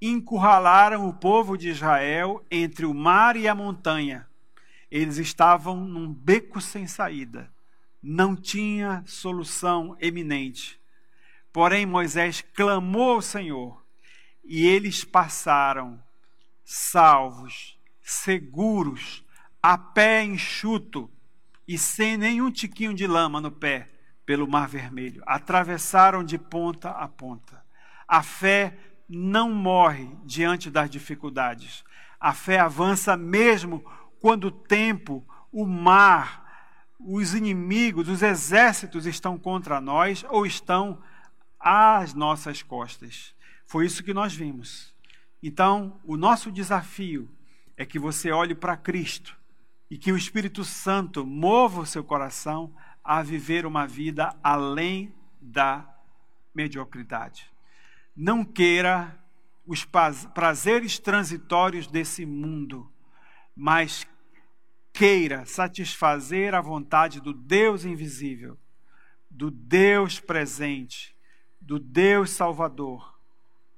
Encurralaram 0.00 1.08
o 1.08 1.14
povo 1.14 1.56
de 1.56 1.68
Israel 1.68 2.44
entre 2.50 2.86
o 2.86 2.94
mar 2.94 3.36
e 3.36 3.48
a 3.48 3.54
montanha. 3.54 4.26
Eles 4.90 5.18
estavam 5.18 5.76
num 5.76 6.12
beco 6.12 6.60
sem 6.60 6.86
saída. 6.86 7.52
Não 8.02 8.36
tinha 8.36 9.02
solução 9.06 9.96
eminente. 10.00 10.80
Porém, 11.52 11.84
Moisés 11.84 12.40
clamou 12.54 13.14
ao 13.14 13.22
Senhor 13.22 13.84
e 14.44 14.66
eles 14.66 15.04
passaram 15.04 16.00
salvos, 16.64 17.78
seguros, 18.02 19.24
a 19.62 19.76
pé 19.76 20.22
enxuto 20.22 21.10
e 21.66 21.76
sem 21.76 22.16
nenhum 22.16 22.50
tiquinho 22.50 22.94
de 22.94 23.06
lama 23.06 23.40
no 23.40 23.50
pé, 23.50 23.90
pelo 24.24 24.46
Mar 24.46 24.68
Vermelho. 24.68 25.22
Atravessaram 25.26 26.22
de 26.22 26.38
ponta 26.38 26.90
a 26.90 27.08
ponta. 27.08 27.64
A 28.06 28.22
fé 28.22 28.78
não 29.08 29.50
morre 29.50 30.10
diante 30.24 30.70
das 30.70 30.90
dificuldades. 30.90 31.84
A 32.20 32.34
fé 32.34 32.58
avança 32.58 33.16
mesmo 33.16 33.84
quando 34.20 34.46
o 34.48 34.50
tempo, 34.50 35.24
o 35.52 35.64
mar, 35.64 36.44
os 36.98 37.34
inimigos, 37.34 38.08
os 38.08 38.22
exércitos 38.22 39.06
estão 39.06 39.38
contra 39.38 39.80
nós 39.80 40.24
ou 40.28 40.44
estão 40.44 41.00
às 41.58 42.12
nossas 42.12 42.62
costas. 42.62 43.34
Foi 43.66 43.86
isso 43.86 44.02
que 44.02 44.12
nós 44.12 44.34
vimos. 44.34 44.94
Então, 45.42 46.00
o 46.04 46.16
nosso 46.16 46.50
desafio 46.50 47.30
é 47.76 47.86
que 47.86 47.98
você 47.98 48.32
olhe 48.32 48.54
para 48.54 48.76
Cristo 48.76 49.36
e 49.90 49.96
que 49.96 50.12
o 50.12 50.16
Espírito 50.16 50.64
Santo 50.64 51.24
mova 51.24 51.82
o 51.82 51.86
seu 51.86 52.02
coração 52.02 52.74
a 53.02 53.22
viver 53.22 53.64
uma 53.64 53.86
vida 53.86 54.36
além 54.42 55.14
da 55.40 55.88
mediocridade. 56.54 57.50
Não 58.20 58.44
queira 58.44 59.16
os 59.64 59.86
prazeres 60.34 60.98
transitórios 60.98 61.86
desse 61.86 62.26
mundo, 62.26 62.92
mas 63.54 64.04
queira 64.92 65.46
satisfazer 65.46 66.52
a 66.52 66.60
vontade 66.60 67.20
do 67.20 67.32
Deus 67.32 67.84
invisível, 67.84 68.58
do 69.30 69.52
Deus 69.52 70.18
presente, 70.18 71.16
do 71.60 71.78
Deus 71.78 72.30
Salvador, 72.30 73.16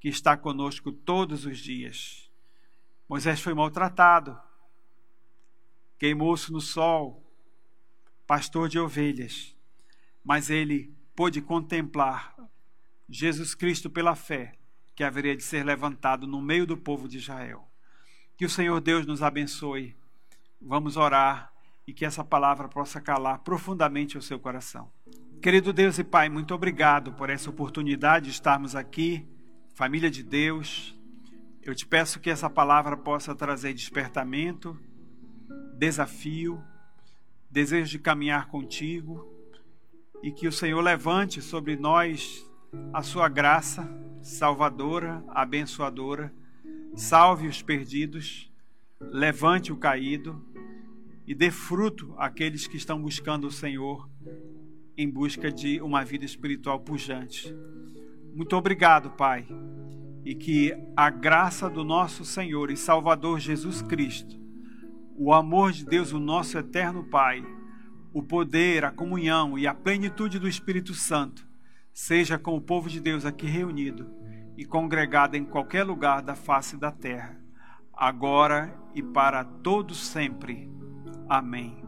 que 0.01 0.09
está 0.09 0.38
conosco 0.38 0.91
todos 0.91 1.45
os 1.45 1.59
dias. 1.59 2.30
Moisés 3.07 3.43
foi 3.43 3.53
maltratado, 3.53 4.41
queimou-se 5.99 6.51
no 6.51 6.62
sol, 6.62 7.22
pastor 8.26 8.70
de 8.70 8.78
ovelhas, 8.78 9.55
mas 10.24 10.49
ele 10.49 10.91
pôde 11.14 11.43
contemplar 11.43 12.34
Jesus 13.11 13.56
Cristo 13.56 13.90
pela 13.90 14.14
fé, 14.14 14.52
que 14.94 15.02
haveria 15.02 15.36
de 15.36 15.42
ser 15.42 15.64
levantado 15.64 16.28
no 16.28 16.40
meio 16.40 16.64
do 16.64 16.76
povo 16.76 17.08
de 17.08 17.18
Israel. 17.18 17.66
Que 18.36 18.44
o 18.44 18.50
Senhor 18.50 18.80
Deus 18.80 19.04
nos 19.04 19.20
abençoe. 19.20 19.96
Vamos 20.62 20.96
orar 20.96 21.52
e 21.86 21.92
que 21.92 22.04
essa 22.04 22.22
palavra 22.22 22.68
possa 22.68 23.00
calar 23.00 23.40
profundamente 23.40 24.16
o 24.16 24.22
seu 24.22 24.38
coração. 24.38 24.92
Querido 25.42 25.72
Deus 25.72 25.98
e 25.98 26.04
Pai, 26.04 26.28
muito 26.28 26.54
obrigado 26.54 27.12
por 27.12 27.30
essa 27.30 27.50
oportunidade 27.50 28.26
de 28.26 28.30
estarmos 28.30 28.76
aqui, 28.76 29.26
família 29.74 30.11
de 30.11 30.22
Deus. 30.22 30.96
Eu 31.62 31.74
te 31.74 31.84
peço 31.84 32.20
que 32.20 32.30
essa 32.30 32.48
palavra 32.48 32.96
possa 32.96 33.34
trazer 33.34 33.74
despertamento, 33.74 34.78
desafio, 35.76 36.62
desejo 37.50 37.90
de 37.90 37.98
caminhar 37.98 38.46
contigo 38.46 39.34
e 40.22 40.30
que 40.30 40.46
o 40.46 40.52
Senhor 40.52 40.80
levante 40.80 41.42
sobre 41.42 41.74
nós 41.74 42.48
a 42.93 43.03
sua 43.03 43.29
graça 43.29 43.89
salvadora, 44.23 45.25
abençoadora, 45.29 46.33
salve 46.95 47.47
os 47.47 47.62
perdidos, 47.62 48.53
levante 49.01 49.73
o 49.73 49.77
caído 49.77 50.45
e 51.27 51.35
dê 51.35 51.51
fruto 51.51 52.14
àqueles 52.18 52.66
que 52.66 52.77
estão 52.77 53.01
buscando 53.01 53.47
o 53.47 53.53
Senhor 53.53 54.09
em 54.97 55.09
busca 55.09 55.51
de 55.51 55.81
uma 55.81 56.05
vida 56.05 56.25
espiritual 56.25 56.81
pujante. 56.81 57.55
Muito 58.35 58.55
obrigado, 58.57 59.11
Pai, 59.11 59.47
e 60.25 60.35
que 60.35 60.77
a 60.97 61.09
graça 61.09 61.68
do 61.68 61.83
nosso 61.83 62.25
Senhor 62.25 62.71
e 62.71 62.77
Salvador 62.77 63.41
Jesus 63.41 63.81
Cristo, 63.83 64.39
o 65.16 65.33
amor 65.33 65.73
de 65.73 65.85
Deus, 65.85 66.12
o 66.12 66.21
nosso 66.21 66.59
eterno 66.59 67.05
Pai, 67.05 67.45
o 68.12 68.23
poder, 68.23 68.85
a 68.85 68.91
comunhão 68.91 69.59
e 69.59 69.66
a 69.66 69.75
plenitude 69.75 70.39
do 70.39 70.49
Espírito 70.49 70.95
Santo 70.95 71.49
seja 72.01 72.38
com 72.38 72.57
o 72.57 72.61
povo 72.61 72.88
de 72.88 72.98
Deus 72.98 73.26
aqui 73.26 73.46
reunido 73.46 74.11
e 74.57 74.64
congregado 74.64 75.36
em 75.36 75.44
qualquer 75.44 75.84
lugar 75.84 76.22
da 76.22 76.34
face 76.34 76.78
da 76.78 76.90
terra, 76.90 77.38
agora 77.92 78.74
e 78.94 79.03
para 79.03 79.44
todos 79.44 79.98
sempre. 79.98 80.70
Amém. 81.28 81.80